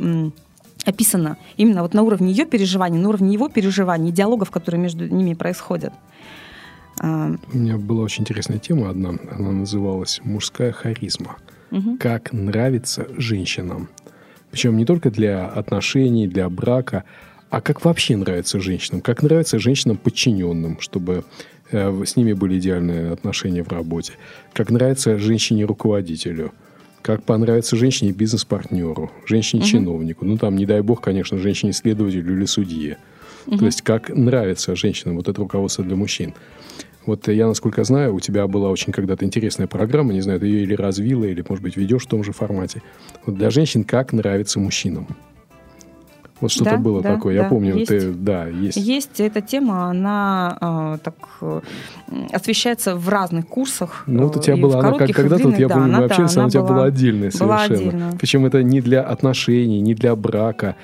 описано 0.85 1.37
именно 1.57 1.81
вот 1.81 1.93
на 1.93 2.03
уровне 2.03 2.31
ее 2.31 2.45
переживаний, 2.45 2.99
на 2.99 3.09
уровне 3.09 3.33
его 3.33 3.49
переживаний, 3.49 4.11
диалогов, 4.11 4.51
которые 4.51 4.81
между 4.81 5.07
ними 5.07 5.33
происходят. 5.33 5.93
А, 6.99 7.31
У 7.53 7.57
меня 7.57 7.77
была 7.77 8.03
очень 8.03 8.21
интересная 8.21 8.59
тема 8.59 8.89
одна. 8.89 9.15
Она 9.31 9.51
называлась 9.51 10.19
«Мужская 10.23 10.71
харизма». 10.71 11.37
Угу. 11.71 11.97
Как 11.99 12.33
нравится 12.33 13.07
женщинам. 13.17 13.89
Причем 14.51 14.77
не 14.77 14.85
только 14.85 15.11
для 15.11 15.47
отношений, 15.47 16.27
для 16.27 16.49
брака, 16.49 17.03
а 17.49 17.61
как 17.61 17.85
вообще 17.85 18.17
нравится 18.17 18.59
женщинам. 18.59 19.01
Как 19.01 19.21
нравится 19.21 19.59
женщинам 19.59 19.97
подчиненным, 19.97 20.79
чтобы 20.79 21.23
э, 21.71 22.03
с 22.05 22.15
ними 22.15 22.33
были 22.33 22.57
идеальные 22.57 23.11
отношения 23.11 23.63
в 23.63 23.69
работе. 23.69 24.13
Как 24.53 24.71
нравится 24.71 25.17
женщине-руководителю. 25.17 26.51
Как 27.01 27.23
понравится 27.23 27.75
женщине 27.75 28.11
бизнес-партнеру, 28.11 29.11
женщине-чиновнику. 29.25 30.25
Угу. 30.25 30.31
Ну, 30.31 30.37
там, 30.37 30.55
не 30.55 30.65
дай 30.65 30.81
бог, 30.81 31.01
конечно, 31.01 31.37
женщине-следователю 31.37 32.35
или 32.35 32.45
судье. 32.45 32.97
Угу. 33.47 33.57
То 33.57 33.65
есть, 33.65 33.81
как 33.81 34.09
нравится 34.09 34.75
женщинам 34.75 35.15
вот 35.15 35.27
это 35.27 35.39
руководство 35.39 35.83
для 35.83 35.95
мужчин. 35.95 36.33
Вот 37.05 37.27
я, 37.27 37.47
насколько 37.47 37.83
знаю, 37.83 38.13
у 38.13 38.19
тебя 38.19 38.47
была 38.47 38.69
очень 38.69 38.93
когда-то 38.93 39.25
интересная 39.25 39.67
программа, 39.67 40.13
не 40.13 40.21
знаю, 40.21 40.39
ты 40.39 40.47
ее 40.47 40.63
или 40.63 40.75
развила, 40.75 41.25
или, 41.25 41.43
может 41.47 41.63
быть, 41.63 41.77
ведешь 41.77 42.03
в 42.03 42.07
том 42.07 42.23
же 42.23 42.33
формате. 42.33 42.83
Вот 43.25 43.35
для 43.35 43.49
женщин 43.49 43.83
как 43.83 44.13
нравится 44.13 44.59
мужчинам? 44.59 45.07
Вот 46.41 46.51
что-то 46.51 46.71
да, 46.71 46.77
было 46.77 47.01
да, 47.01 47.15
такое. 47.15 47.35
Да, 47.35 47.43
Я 47.43 47.49
помню, 47.49 47.75
есть, 47.75 47.87
ты, 47.87 48.11
да, 48.11 48.47
есть. 48.47 48.77
Есть 48.77 49.19
эта 49.19 49.41
тема, 49.41 49.89
она 49.89 50.57
э, 50.61 50.97
так 51.03 51.15
э, 51.41 51.61
освещается 52.31 52.95
в 52.95 53.09
разных 53.09 53.47
курсах. 53.47 54.03
Ну, 54.07 54.23
вот 54.23 54.37
у 54.37 54.39
тебя 54.39 54.57
была, 54.57 54.79
она 54.79 54.97
как, 54.97 55.11
когда 55.11 55.37
тут, 55.37 55.59
я 55.59 55.67
да, 55.67 55.75
помню, 55.75 55.97
мы 55.97 56.05
общались, 56.05 56.33
она, 56.33 56.43
она 56.43 56.47
у 56.47 56.49
тебя 56.49 56.63
была 56.63 56.83
отдельная 56.85 57.31
была 57.39 57.65
совершенно. 57.65 57.89
Отдельно. 57.89 58.17
Причем 58.19 58.45
это 58.45 58.63
не 58.63 58.81
для 58.81 59.01
отношений, 59.01 59.81
не 59.81 59.93
для 59.93 60.15
брака, 60.15 60.75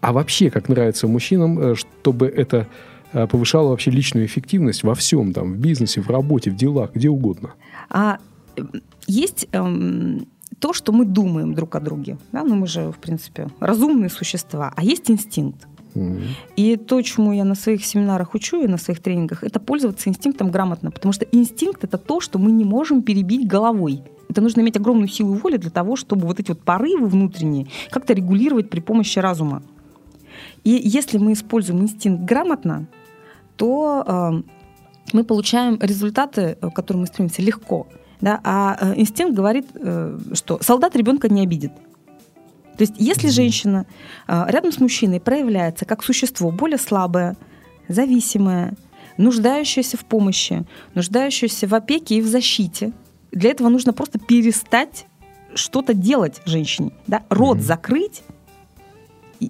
а 0.00 0.12
вообще 0.12 0.50
как 0.50 0.68
нравится 0.68 1.06
мужчинам, 1.08 1.58
э, 1.58 1.74
чтобы 1.74 2.26
это 2.26 2.66
Э, 3.12 3.26
повышала 3.26 3.70
вообще 3.70 3.90
личную 3.90 4.26
эффективность 4.26 4.82
во 4.82 4.94
всем, 4.94 5.32
там, 5.32 5.54
в 5.54 5.56
бизнесе, 5.56 6.00
в 6.00 6.10
работе, 6.10 6.50
в 6.50 6.56
делах, 6.56 6.90
где 6.94 7.08
угодно? 7.08 7.54
А 7.88 8.18
есть 9.06 9.48
эм, 9.52 10.26
то, 10.60 10.72
что 10.72 10.92
мы 10.92 11.04
думаем 11.04 11.54
друг 11.54 11.76
о 11.76 11.80
друге. 11.80 12.16
Да? 12.32 12.44
Ну, 12.44 12.54
мы 12.54 12.66
же, 12.66 12.90
в 12.90 12.98
принципе, 12.98 13.48
разумные 13.60 14.10
существа. 14.10 14.72
А 14.76 14.82
есть 14.82 15.10
инстинкт. 15.10 15.66
Mm-hmm. 15.94 16.26
И 16.56 16.76
то, 16.76 17.02
чему 17.02 17.32
я 17.32 17.44
на 17.44 17.54
своих 17.54 17.84
семинарах 17.84 18.34
учу 18.34 18.62
и 18.62 18.68
на 18.68 18.78
своих 18.78 19.00
тренингах, 19.00 19.44
это 19.44 19.60
пользоваться 19.60 20.08
инстинктом 20.08 20.50
грамотно. 20.50 20.90
Потому 20.90 21.12
что 21.12 21.24
инстинкт— 21.32 21.84
это 21.84 21.98
то, 21.98 22.20
что 22.20 22.38
мы 22.38 22.50
не 22.52 22.64
можем 22.64 23.02
перебить 23.02 23.46
головой. 23.46 24.02
Это 24.28 24.40
нужно 24.40 24.60
иметь 24.60 24.76
огромную 24.76 25.08
силу 25.08 25.34
воли 25.34 25.56
для 25.56 25.70
того, 25.70 25.96
чтобы 25.96 26.26
вот 26.26 26.38
эти 26.40 26.48
вот 26.48 26.60
порывы 26.60 27.06
внутренние 27.06 27.66
как-то 27.90 28.12
регулировать 28.12 28.68
при 28.68 28.80
помощи 28.80 29.18
разума. 29.18 29.62
И 30.64 30.70
если 30.70 31.18
мы 31.18 31.32
используем 31.32 31.80
инстинкт 31.80 32.24
грамотно, 32.24 32.86
то 33.56 34.04
э, 34.06 34.42
мы 35.12 35.24
получаем 35.24 35.78
результаты, 35.80 36.58
к 36.60 36.70
которым 36.70 37.02
мы 37.02 37.06
стремимся, 37.06 37.42
легко. 37.42 37.86
Да? 38.20 38.40
А 38.44 38.76
э, 38.80 38.94
инстинкт 38.96 39.34
говорит, 39.34 39.66
э, 39.74 40.18
что 40.34 40.58
солдат 40.62 40.96
ребенка 40.96 41.28
не 41.28 41.42
обидит. 41.42 41.72
То 42.76 42.82
есть 42.82 42.94
если 42.98 43.28
женщина 43.28 43.86
рядом 44.28 44.70
с 44.70 44.78
мужчиной 44.78 45.18
проявляется 45.18 45.84
как 45.84 46.04
существо 46.04 46.52
более 46.52 46.78
слабое, 46.78 47.36
зависимое, 47.88 48.74
нуждающееся 49.16 49.96
в 49.96 50.04
помощи, 50.04 50.64
нуждающееся 50.94 51.66
в 51.66 51.74
опеке 51.74 52.18
и 52.18 52.20
в 52.20 52.28
защите, 52.28 52.92
для 53.32 53.50
этого 53.50 53.68
нужно 53.68 53.92
просто 53.92 54.18
перестать 54.18 55.06
что-то 55.54 55.94
делать 55.94 56.40
женщине. 56.46 56.92
Да? 57.06 57.24
Рот 57.28 57.58
mm-hmm. 57.58 57.62
закрыть 57.62 58.22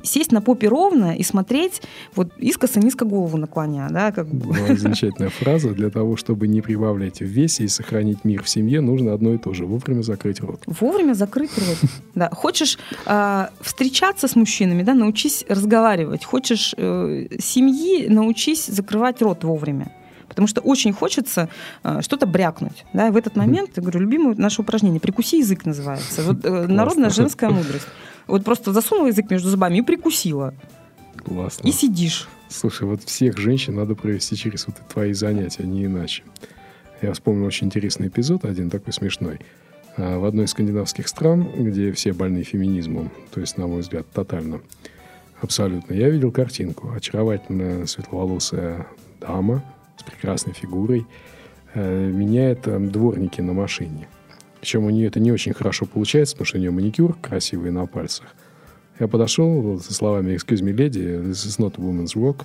сесть 0.03 0.33
на 0.33 0.41
попе 0.41 0.69
ровно 0.69 1.17
и 1.17 1.23
смотреть 1.23 1.83
вот 2.15 2.33
искоса-низко 2.39 3.05
голову 3.05 3.37
наклоня. 3.37 3.89
Да, 3.91 4.13
как 4.13 4.29
бы. 4.29 4.55
Ну, 4.57 4.77
замечательная 4.77 5.31
фраза. 5.31 5.71
Для 5.71 5.91
того, 5.91 6.17
чтобы 6.17 6.49
не 6.49 6.61
прибавлять 6.61 7.21
в 7.21 7.25
весе 7.25 7.65
и 7.65 7.69
сохранить 7.69 8.25
мир 8.25 8.43
в 8.43 8.49
семье, 8.49 8.81
нужно 8.81 9.13
одно 9.13 9.35
и 9.35 9.39
то 9.39 9.53
же. 9.55 9.67
Вовремя 9.67 10.03
закрыть 10.03 10.41
рот. 10.41 10.63
Вовремя 10.67 11.15
закрыть 11.15 11.51
рот. 11.57 11.91
Да. 12.15 12.31
Хочешь 12.31 12.79
э, 13.07 13.47
встречаться 13.61 14.29
с 14.29 14.37
мужчинами, 14.37 14.83
да, 14.83 14.95
научись 14.95 15.45
разговаривать. 15.49 16.25
Хочешь 16.25 16.75
э, 16.77 17.27
семьи, 17.39 18.09
научись 18.09 18.67
закрывать 18.67 19.23
рот 19.23 19.45
вовремя 19.45 19.93
потому 20.29 20.47
что 20.47 20.61
очень 20.61 20.93
хочется 20.93 21.49
э, 21.83 22.01
что-то 22.03 22.27
брякнуть. 22.27 22.85
Да? 22.93 23.09
И 23.09 23.11
в 23.11 23.17
этот 23.17 23.35
момент, 23.35 23.71
я 23.77 23.83
говорю, 23.83 24.01
любимое 24.01 24.37
наше 24.37 24.63
упражнение 24.63 25.01
«прикуси 25.01 25.39
язык» 25.39 25.65
называется. 25.65 26.23
Вот 26.23 26.45
э, 26.45 26.67
народная 26.69 27.11
женская 27.11 27.51
мудрость. 27.51 27.89
Вот 28.29 28.45
просто 28.45 28.73
засунула 28.73 29.09
язык 29.09 29.31
между 29.31 29.49
зубами 29.49 29.79
и 29.79 29.83
прикусила. 29.83 30.55
Классно. 31.25 31.67
И 31.67 31.73
сидишь. 31.73 32.29
Слушай, 32.49 32.87
вот 32.87 33.03
всех 33.03 33.37
женщин 33.39 33.75
надо 33.75 33.95
провести 33.95 34.37
через 34.37 34.67
вот 34.67 34.77
твои 34.89 35.13
занятия, 35.13 35.65
не 35.65 35.87
иначе. 35.87 36.23
Я 37.03 37.13
вспомнил 37.13 37.47
очень 37.47 37.67
интересный 37.67 38.09
эпизод, 38.09 38.45
один 38.45 38.71
такой 38.71 38.93
смешной. 38.93 39.41
А, 39.97 40.19
в 40.19 40.25
одной 40.25 40.47
из 40.47 40.51
скандинавских 40.51 41.09
стран, 41.09 41.49
где 41.57 41.93
все 41.93 42.13
больны 42.13 42.43
феминизмом, 42.43 43.11
то 43.33 43.41
есть, 43.41 43.59
на 43.59 43.67
мой 43.67 43.81
взгляд, 43.81 44.07
тотально, 44.13 44.61
абсолютно, 45.41 45.93
я 45.95 46.09
видел 46.09 46.33
картинку. 46.33 46.93
Очаровательная 46.93 47.87
светловолосая 47.87 48.87
дама 49.21 49.63
с 49.97 50.03
прекрасной 50.03 50.55
фигурой 50.55 51.07
э, 51.75 52.11
меняет 52.11 52.67
э, 52.67 52.79
дворники 52.79 53.41
на 53.41 53.53
машине. 53.53 54.09
Причем 54.61 54.85
у 54.85 54.91
нее 54.91 55.07
это 55.07 55.21
не 55.21 55.33
очень 55.33 55.53
хорошо 55.53 55.87
получается, 55.87 56.35
потому 56.35 56.47
что 56.47 56.59
у 56.59 56.61
нее 56.61 56.71
маникюр 56.71 57.17
красивый 57.21 57.71
на 57.71 57.87
пальцах. 57.87 58.27
Я 58.99 59.07
подошел 59.07 59.79
со 59.81 59.95
словами 59.95 60.33
«Excuse 60.33 60.63
me, 60.63 60.75
lady, 60.75 61.23
this 61.23 61.47
is 61.47 61.59
not 61.59 61.75
a 61.79 61.83
woman's 61.83 62.15
work». 62.15 62.45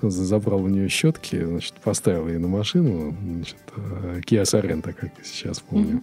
Забрал 0.00 0.62
у 0.62 0.68
нее 0.68 0.88
щетки, 0.88 1.42
значит, 1.42 1.74
поставил 1.82 2.28
ей 2.28 2.38
на 2.38 2.46
машину, 2.46 3.16
значит, 3.20 3.56
э, 3.76 4.20
Kia 4.20 4.42
Sorento, 4.42 4.92
как 4.92 5.10
я 5.18 5.24
сейчас 5.24 5.58
помню. 5.58 6.02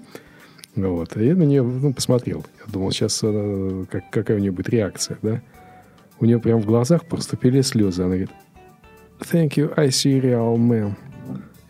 Mm-hmm. 0.76 0.90
Вот. 0.90 1.16
И 1.16 1.26
я 1.26 1.36
на 1.36 1.44
нее 1.44 1.64
ну, 1.64 1.94
посмотрел. 1.94 2.46
Я 2.66 2.74
думал, 2.74 2.92
сейчас 2.92 3.22
э, 3.24 3.86
как, 3.90 4.10
какая 4.10 4.38
у 4.38 4.42
нее 4.42 4.52
будет 4.52 4.68
реакция, 4.68 5.18
да? 5.22 5.42
У 6.20 6.26
нее 6.26 6.40
прям 6.40 6.60
в 6.60 6.66
глазах 6.66 7.06
проступили 7.06 7.62
слезы. 7.62 8.02
Она 8.02 8.16
говорит, 8.16 8.32
thank 9.22 9.52
you, 9.56 9.74
I 9.78 9.88
see 9.88 10.20
real 10.20 10.58
man 10.58 10.96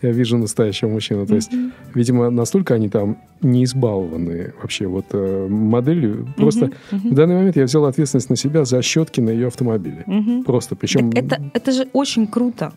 я 0.06 0.12
вижу 0.12 0.38
настоящего 0.38 0.90
мужчину. 0.90 1.26
То 1.26 1.36
есть, 1.36 1.52
видимо, 1.95 2.29
настолько 2.29 2.75
они 2.75 2.89
там 2.89 3.17
не 3.41 3.63
избалованы 3.63 4.53
вообще 4.62 4.88
вот 4.88 5.05
э, 5.12 5.47
моделью. 5.49 6.27
Просто 6.38 6.71
в 6.91 7.13
данный 7.13 7.36
момент 7.36 7.55
я 7.55 7.63
взял 7.63 7.86
ответственность 7.86 8.29
на 8.29 8.36
себя 8.36 8.65
за 8.65 8.81
щетки 8.81 9.21
на 9.21 9.29
ее 9.29 9.47
автомобиле. 9.47 10.05
Просто, 10.45 10.75
причем... 10.75 11.10
это, 11.12 11.41
это 11.53 11.71
же 11.71 11.88
очень 11.93 12.27
круто. 12.27 12.73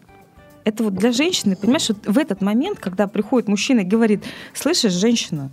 Это 0.65 0.85
вот 0.85 0.95
для 0.95 1.13
женщины, 1.13 1.57
понимаешь, 1.57 1.89
вот 1.89 2.07
в 2.07 2.19
этот 2.19 2.43
момент, 2.43 2.79
когда 2.79 3.07
приходит 3.07 3.49
мужчина 3.49 3.81
и 3.81 3.85
говорит, 3.85 4.25
слышишь, 4.53 4.93
женщина, 4.93 5.51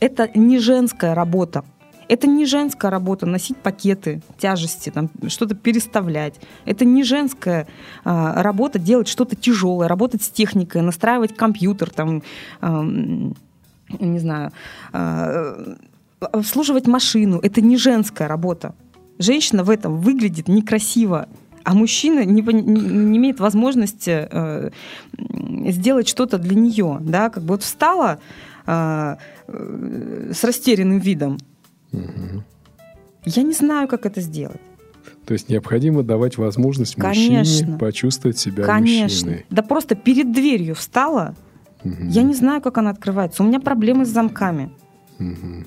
это 0.00 0.28
не 0.34 0.58
женская 0.58 1.14
работа. 1.14 1.64
Это 2.08 2.26
не 2.26 2.46
женская 2.46 2.90
работа 2.90 3.26
носить 3.26 3.58
пакеты, 3.58 4.22
тяжести, 4.38 4.90
там, 4.90 5.10
что-то 5.28 5.54
переставлять. 5.54 6.34
Это 6.64 6.84
не 6.84 7.04
женская 7.04 7.66
а, 8.04 8.42
работа 8.42 8.78
делать 8.78 9.08
что-то 9.08 9.36
тяжелое, 9.36 9.88
работать 9.88 10.22
с 10.22 10.30
техникой, 10.30 10.82
настраивать 10.82 11.36
компьютер, 11.36 11.90
там, 11.90 12.22
а, 12.60 12.82
не 12.82 14.18
знаю, 14.18 14.52
а, 14.92 15.76
обслуживать 16.20 16.86
машину. 16.86 17.38
Это 17.42 17.60
не 17.60 17.76
женская 17.76 18.26
работа. 18.26 18.74
Женщина 19.18 19.62
в 19.62 19.70
этом 19.70 20.00
выглядит 20.00 20.48
некрасиво 20.48 21.28
а 21.64 21.74
мужчина 21.74 22.24
не, 22.24 22.40
не, 22.40 23.18
имеет 23.18 23.40
возможности 23.40 24.26
э, 24.30 24.70
сделать 25.66 26.08
что-то 26.08 26.38
для 26.38 26.54
нее, 26.54 26.96
да, 27.02 27.28
как 27.28 27.42
бы 27.42 27.50
вот 27.50 27.62
встала 27.62 28.20
э, 28.64 29.16
э, 29.48 30.32
с 30.32 30.44
растерянным 30.44 30.98
видом, 30.98 31.36
Угу. 31.92 32.42
Я 33.24 33.42
не 33.42 33.52
знаю, 33.52 33.88
как 33.88 34.06
это 34.06 34.20
сделать. 34.20 34.60
То 35.26 35.34
есть 35.34 35.48
необходимо 35.48 36.02
давать 36.02 36.38
возможность 36.38 36.94
Конечно. 36.94 37.38
мужчине 37.38 37.78
почувствовать 37.78 38.38
себя 38.38 38.64
Конечно. 38.64 39.04
мужчиной. 39.28 39.46
Да 39.50 39.62
просто 39.62 39.94
перед 39.94 40.32
дверью 40.32 40.74
встала. 40.74 41.34
Угу. 41.84 42.04
Я 42.08 42.22
не 42.22 42.34
знаю, 42.34 42.62
как 42.62 42.78
она 42.78 42.90
открывается. 42.90 43.42
У 43.42 43.46
меня 43.46 43.60
проблемы 43.60 44.04
с 44.06 44.08
замками. 44.08 44.70
Угу. 45.18 45.64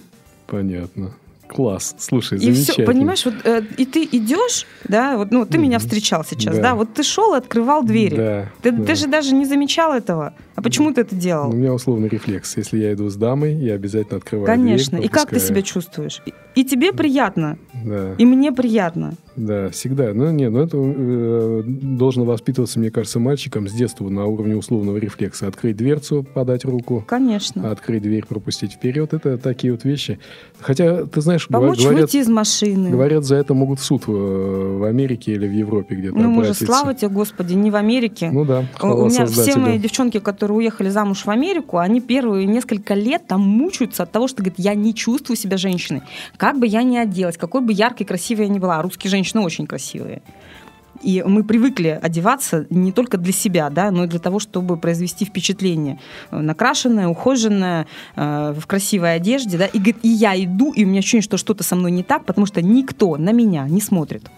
Понятно. 0.48 1.14
Класс, 1.52 1.96
слушай, 2.00 2.38
и 2.38 2.42
замечательно. 2.42 2.74
Все, 2.74 2.86
понимаешь, 2.86 3.26
вот 3.26 3.34
э, 3.44 3.62
и 3.78 3.86
ты 3.86 4.08
идешь, 4.10 4.66
да, 4.88 5.18
вот, 5.18 5.32
ну, 5.32 5.46
ты 5.46 5.58
mm 5.58 5.62
меня 5.62 5.80
встречал 5.80 6.24
сейчас, 6.24 6.56
да. 6.56 6.62
да, 6.62 6.76
вот 6.76 6.94
ты 6.94 7.04
шел 7.04 7.36
и 7.36 7.38
открывал 7.38 7.84
двери. 7.84 8.16
Да, 8.16 8.52
ты, 8.62 8.72
да. 8.72 8.84
ты 8.84 8.96
же 8.96 9.08
даже 9.08 9.36
не 9.36 9.46
замечал 9.46 9.94
этого. 9.94 10.34
А 10.56 10.62
почему 10.62 10.94
ты 10.94 11.02
это 11.02 11.16
делал? 11.16 11.50
У 11.50 11.54
меня 11.54 11.74
условный 11.74 12.08
рефлекс. 12.08 12.56
Если 12.58 12.78
я 12.78 12.94
иду 12.94 13.10
с 13.10 13.16
дамой, 13.16 13.56
я 13.56 13.74
обязательно 13.74 14.18
открываю 14.18 14.46
Конечно. 14.46 14.98
дверь. 14.98 15.02
Конечно. 15.02 15.06
И 15.06 15.08
как 15.08 15.30
ты 15.30 15.40
себя 15.40 15.62
чувствуешь? 15.62 16.22
И, 16.26 16.34
и 16.60 16.64
тебе 16.64 16.94
приятно. 16.94 17.58
Да. 17.84 18.14
И 18.18 18.26
мне 18.26 18.52
приятно. 18.52 19.14
Да, 19.36 19.70
всегда. 19.70 20.14
Ну, 20.14 20.30
нет, 20.32 20.52
ну 20.52 20.60
это 20.60 20.78
э, 20.78 21.64
должно 21.66 22.26
воспитываться, 22.26 22.80
мне 22.80 22.92
кажется, 22.92 23.20
мальчиком 23.20 23.68
с 23.68 23.72
детства 23.72 24.10
на 24.10 24.26
уровне 24.26 24.56
условного 24.56 24.98
рефлекса. 24.98 25.48
Открыть 25.48 25.78
дверцу, 25.78 26.24
подать 26.24 26.66
руку. 26.66 27.04
Конечно. 27.08 27.72
Открыть 27.72 28.04
дверь, 28.04 28.26
пропустить 28.26 28.74
вперед. 28.74 29.14
Это 29.14 29.38
такие 29.38 29.72
вот 29.72 29.84
вещи. 29.86 30.20
Хотя, 30.60 31.06
ты 31.06 31.22
знаешь, 31.22 31.41
Помочь 31.48 31.80
говорят, 31.80 32.02
выйти 32.02 32.18
из 32.18 32.28
машины. 32.28 32.90
Говорят, 32.90 33.24
за 33.24 33.36
это 33.36 33.54
могут 33.54 33.80
в 33.80 33.84
суд 33.84 34.08
в, 34.08 34.80
в 34.80 34.84
Америке 34.84 35.34
или 35.34 35.48
в 35.48 35.52
Европе 35.52 35.96
где-то 35.96 36.18
Ну, 36.18 36.30
мы 36.30 36.46
же, 36.46 36.54
слава 36.54 36.94
тебе, 36.94 37.10
Господи, 37.10 37.54
не 37.54 37.72
в 37.72 37.76
Америке. 37.76 38.30
Ну 38.32 38.46
да, 38.46 38.66
У 38.82 39.06
меня 39.06 39.28
создателю. 39.28 39.52
все 39.52 39.60
мои 39.60 39.80
девчонки, 39.80 40.20
которые 40.20 40.58
уехали 40.58 40.90
замуж 40.90 41.26
в 41.26 41.30
Америку, 41.30 41.78
они 41.78 42.02
первые 42.02 42.46
несколько 42.46 42.94
лет 42.94 43.28
там 43.28 43.42
мучаются 43.42 44.04
от 44.04 44.12
того, 44.12 44.28
что, 44.28 44.44
говорят, 44.44 44.60
я 44.60 44.76
не 44.76 44.94
чувствую 44.94 45.38
себя 45.38 45.58
женщиной. 45.58 46.02
Как 46.38 46.60
бы 46.60 46.68
я 46.68 46.84
ни 46.84 46.98
оделась, 46.98 47.38
какой 47.38 47.62
бы 47.62 47.74
яркой, 47.74 48.06
красивой 48.06 48.46
я 48.46 48.52
ни 48.52 48.60
была. 48.60 48.82
Русские 48.82 49.12
женщины 49.12 49.42
очень 49.42 49.68
красивые. 49.68 50.22
И 51.04 51.24
мы 51.26 51.44
привыкли 51.44 52.00
одеваться 52.02 52.66
не 52.70 52.92
только 52.92 53.18
для 53.18 53.34
себя, 53.34 53.70
да, 53.70 53.92
но 53.92 54.06
и 54.06 54.08
для 54.08 54.20
того, 54.20 54.40
чтобы 54.40 54.78
произвести 54.78 55.26
впечатление. 55.26 56.00
Накрашенная, 56.32 57.08
ухоженная, 57.08 57.88
э, 58.16 58.54
в 58.58 58.66
красивой 58.68 59.16
одежде. 59.16 59.58
Да, 59.58 59.66
и, 59.66 59.78
говорит, 59.78 59.98
и 60.04 60.10
я 60.10 60.42
иду, 60.42 60.72
и 60.74 60.86
у 60.86 60.88
меня 60.88 61.00
ощущение, 61.00 61.24
что 61.24 61.38
что-то 61.38 61.64
со 61.64 61.76
мной 61.76 61.92
не 61.92 62.04
так, 62.04 62.26
потому 62.26 62.46
что 62.46 62.62
никто 62.62 63.18
на 63.18 63.32
меня 63.32 63.68
не 63.68 63.82
смотрит. 63.82 64.30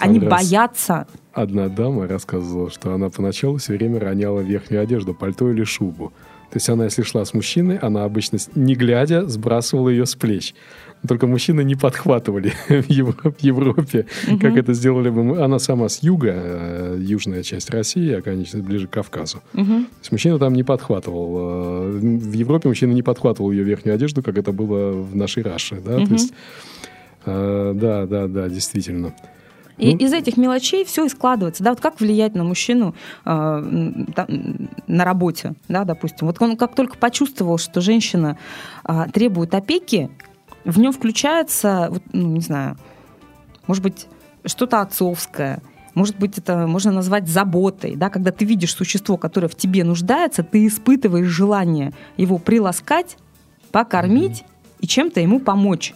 Они 0.00 0.18
боятся. 0.18 1.06
Одна 1.32 1.68
дама 1.68 2.06
рассказывала, 2.06 2.70
что 2.70 2.92
она 2.92 3.08
поначалу 3.08 3.56
все 3.56 3.72
время 3.74 3.98
роняла 3.98 4.40
верхнюю 4.40 4.82
одежду, 4.82 5.14
пальто 5.14 5.50
или 5.50 5.64
шубу. 5.64 6.12
То 6.50 6.56
есть 6.56 6.68
она, 6.68 6.84
если 6.84 7.00
шла 7.02 7.24
с 7.24 7.32
мужчиной, 7.32 7.78
она 7.78 8.04
обычно, 8.04 8.38
не 8.54 8.74
глядя, 8.74 9.26
сбрасывала 9.26 9.88
ее 9.88 10.04
с 10.04 10.14
плеч. 10.14 10.54
Только 11.06 11.26
мужчины 11.26 11.64
не 11.64 11.74
подхватывали 11.74 12.52
в 12.68 12.90
Европе, 13.40 14.06
угу. 14.28 14.38
как 14.38 14.56
это 14.56 14.72
сделали 14.72 15.10
бы 15.10 15.24
мы. 15.24 15.42
Она 15.42 15.58
сама 15.58 15.88
с 15.88 16.02
юга, 16.02 16.32
э, 16.34 16.98
южная 17.00 17.42
часть 17.42 17.70
России, 17.70 18.12
а, 18.12 18.22
конечно, 18.22 18.62
ближе 18.62 18.86
к 18.86 18.90
Кавказу. 18.90 19.42
Угу. 19.54 19.64
То 19.64 19.98
есть 20.00 20.12
мужчина 20.12 20.38
там 20.38 20.54
не 20.54 20.62
подхватывал. 20.62 21.36
Э, 21.36 21.90
в 21.98 22.32
Европе 22.32 22.68
мужчина 22.68 22.92
не 22.92 23.02
подхватывал 23.02 23.50
ее 23.50 23.64
верхнюю 23.64 23.96
одежду, 23.96 24.22
как 24.22 24.38
это 24.38 24.52
было 24.52 24.92
в 24.92 25.16
нашей 25.16 25.42
Раше. 25.42 25.80
Да? 25.84 25.96
Угу. 25.96 26.06
То 26.06 26.12
есть, 26.12 26.32
э, 27.26 27.72
да, 27.74 28.06
да, 28.06 28.28
да, 28.28 28.48
действительно. 28.48 29.12
И 29.78 29.94
ну, 29.94 29.98
из 29.98 30.12
этих 30.12 30.36
мелочей 30.36 30.84
все 30.84 31.06
и 31.06 31.08
складывается. 31.08 31.64
Да, 31.64 31.70
вот 31.70 31.80
как 31.80 32.00
влиять 32.00 32.34
на 32.34 32.44
мужчину 32.44 32.94
э, 33.24 33.30
на 34.86 35.04
работе, 35.04 35.54
да, 35.68 35.84
допустим. 35.84 36.28
Вот 36.28 36.40
он 36.40 36.56
как 36.56 36.74
только 36.74 36.96
почувствовал, 36.96 37.58
что 37.58 37.80
женщина 37.80 38.38
э, 38.86 39.06
требует 39.12 39.54
опеки, 39.54 40.10
в 40.64 40.78
нем 40.78 40.92
включается, 40.92 41.88
вот, 41.90 42.02
ну, 42.12 42.28
не 42.28 42.40
знаю, 42.40 42.76
может 43.66 43.82
быть, 43.82 44.06
что-то 44.44 44.80
отцовское, 44.80 45.62
может 45.94 46.18
быть, 46.18 46.38
это 46.38 46.66
можно 46.66 46.90
назвать 46.90 47.28
заботой, 47.28 47.96
да, 47.96 48.08
когда 48.08 48.32
ты 48.32 48.44
видишь 48.44 48.74
существо, 48.74 49.16
которое 49.16 49.48
в 49.48 49.54
тебе 49.54 49.84
нуждается, 49.84 50.42
ты 50.42 50.66
испытываешь 50.66 51.26
желание 51.26 51.92
его 52.16 52.38
приласкать, 52.38 53.18
покормить 53.72 54.42
mm-hmm. 54.42 54.76
и 54.80 54.86
чем-то 54.86 55.20
ему 55.20 55.38
помочь. 55.38 55.94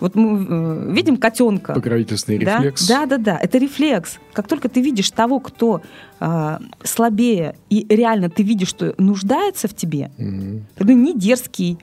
Вот 0.00 0.14
мы 0.14 0.46
э, 0.48 0.92
видим 0.92 1.16
котенка. 1.16 1.74
Покровительственный 1.74 2.44
да? 2.44 2.58
рефлекс. 2.58 2.86
Да, 2.86 3.06
да, 3.06 3.18
да. 3.18 3.36
Это 3.36 3.58
рефлекс. 3.58 4.18
Как 4.32 4.46
только 4.46 4.68
ты 4.68 4.80
видишь 4.80 5.10
того, 5.10 5.40
кто 5.40 5.82
э, 6.20 6.58
слабее, 6.84 7.56
и 7.68 7.84
реально 7.88 8.30
ты 8.30 8.44
видишь, 8.44 8.68
что 8.68 8.94
нуждается 8.98 9.66
в 9.66 9.74
тебе, 9.74 10.12
mm-hmm. 10.16 10.62
это 10.76 10.94
не 10.94 11.14
дерзкий, 11.14 11.78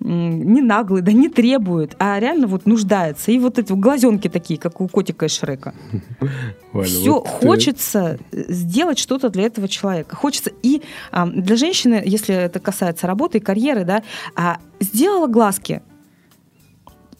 не 0.00 0.62
наглый, 0.62 1.02
да 1.02 1.12
не 1.12 1.28
требует, 1.28 1.94
а 1.98 2.18
реально 2.18 2.46
вот 2.46 2.64
нуждается. 2.66 3.30
И 3.32 3.38
вот 3.38 3.58
эти 3.58 3.72
глазенки 3.72 4.28
такие, 4.28 4.58
как 4.58 4.80
у 4.80 4.88
котика 4.88 5.26
из 5.26 5.32
Шрека. 5.38 5.74
Валя, 6.72 6.86
Все, 6.86 7.14
вот 7.14 7.28
хочется 7.28 8.18
ты... 8.30 8.46
сделать 8.52 8.98
что-то 8.98 9.28
для 9.28 9.44
этого 9.44 9.68
человека. 9.68 10.16
Хочется 10.16 10.50
и 10.62 10.82
а, 11.12 11.26
для 11.26 11.56
женщины, 11.56 12.02
если 12.04 12.34
это 12.34 12.60
касается 12.60 13.06
работы 13.06 13.38
и 13.38 13.40
карьеры, 13.40 13.84
да, 13.84 14.02
а, 14.34 14.58
сделала 14.80 15.26
глазки 15.26 15.82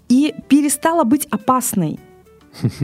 и 0.08 0.34
перестала 0.48 1.04
быть 1.04 1.26
опасной. 1.26 2.00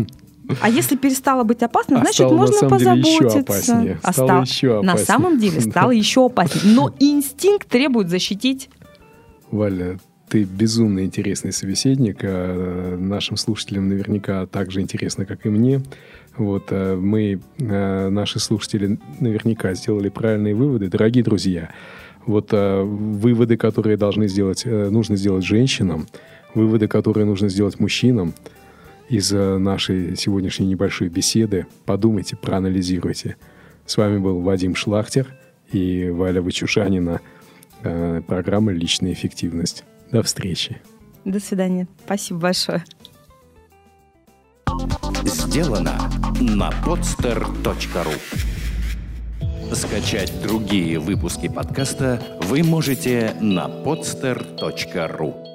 А 0.60 0.68
если 0.68 0.94
перестало 0.94 1.42
быть 1.42 1.60
опасно, 1.64 1.96
А 1.96 2.00
значит, 2.02 2.14
стало, 2.14 2.30
на 2.30 2.36
можно 2.36 2.56
самом 2.56 2.78
деле, 2.78 3.00
еще 3.00 3.18
позаботиться. 3.42 3.98
А 4.00 4.12
Стало 4.12 4.26
стало- 4.28 4.42
еще 4.42 4.80
На 4.82 4.92
опаснее. 4.92 5.06
самом 5.06 5.38
деле 5.40 5.60
стало 5.72 5.90
еще 5.90 6.26
опаснее. 6.26 6.72
Но 6.72 6.94
инстинкт 7.00 7.68
требует 7.68 8.08
защитить. 8.08 8.70
Валя, 9.50 9.98
ты 10.28 10.44
безумно 10.44 11.04
интересный 11.04 11.52
собеседник. 11.52 12.18
а, 12.22 12.96
Нашим 12.96 13.36
слушателям 13.36 13.88
наверняка 13.88 14.46
так 14.46 14.70
же 14.70 14.80
интересно, 14.80 15.24
как 15.24 15.46
и 15.46 15.48
мне. 15.48 15.82
Вот 16.36 16.68
а, 16.70 16.96
мы, 16.96 17.40
а, 17.60 18.10
наши 18.10 18.40
слушатели, 18.40 18.98
наверняка 19.20 19.74
сделали 19.74 20.08
правильные 20.08 20.54
выводы. 20.54 20.88
Дорогие 20.88 21.22
друзья, 21.22 21.70
вот 22.24 22.50
выводы, 22.50 23.56
которые 23.56 23.96
должны 23.96 24.26
сделать, 24.26 24.62
э, 24.66 24.88
нужно 24.90 25.14
сделать 25.14 25.44
женщинам, 25.44 26.08
выводы, 26.54 26.88
которые 26.88 27.24
нужно 27.24 27.48
сделать 27.48 27.78
мужчинам 27.78 28.34
из 29.08 29.30
нашей 29.30 30.16
сегодняшней 30.16 30.66
небольшой 30.66 31.08
беседы, 31.08 31.66
подумайте, 31.84 32.34
проанализируйте. 32.34 33.36
С 33.86 33.96
вами 33.96 34.18
был 34.18 34.40
Вадим 34.40 34.74
Шлахтер 34.74 35.28
и 35.70 36.10
Валя 36.10 36.42
Вычушанина. 36.42 37.20
Э, 37.82 38.20
Программа 38.26 38.72
«Личная 38.72 39.12
эффективность». 39.12 39.84
До 40.10 40.22
встречи. 40.22 40.80
До 41.24 41.40
свидания. 41.40 41.88
Спасибо 42.04 42.40
большое. 42.40 42.84
Сделано 45.24 46.10
на 46.40 46.70
podster.ru 46.84 48.14
Скачать 49.74 50.32
другие 50.42 51.00
выпуски 51.00 51.48
подкаста 51.48 52.22
вы 52.42 52.62
можете 52.62 53.34
на 53.40 53.66
podster.ru 53.66 55.45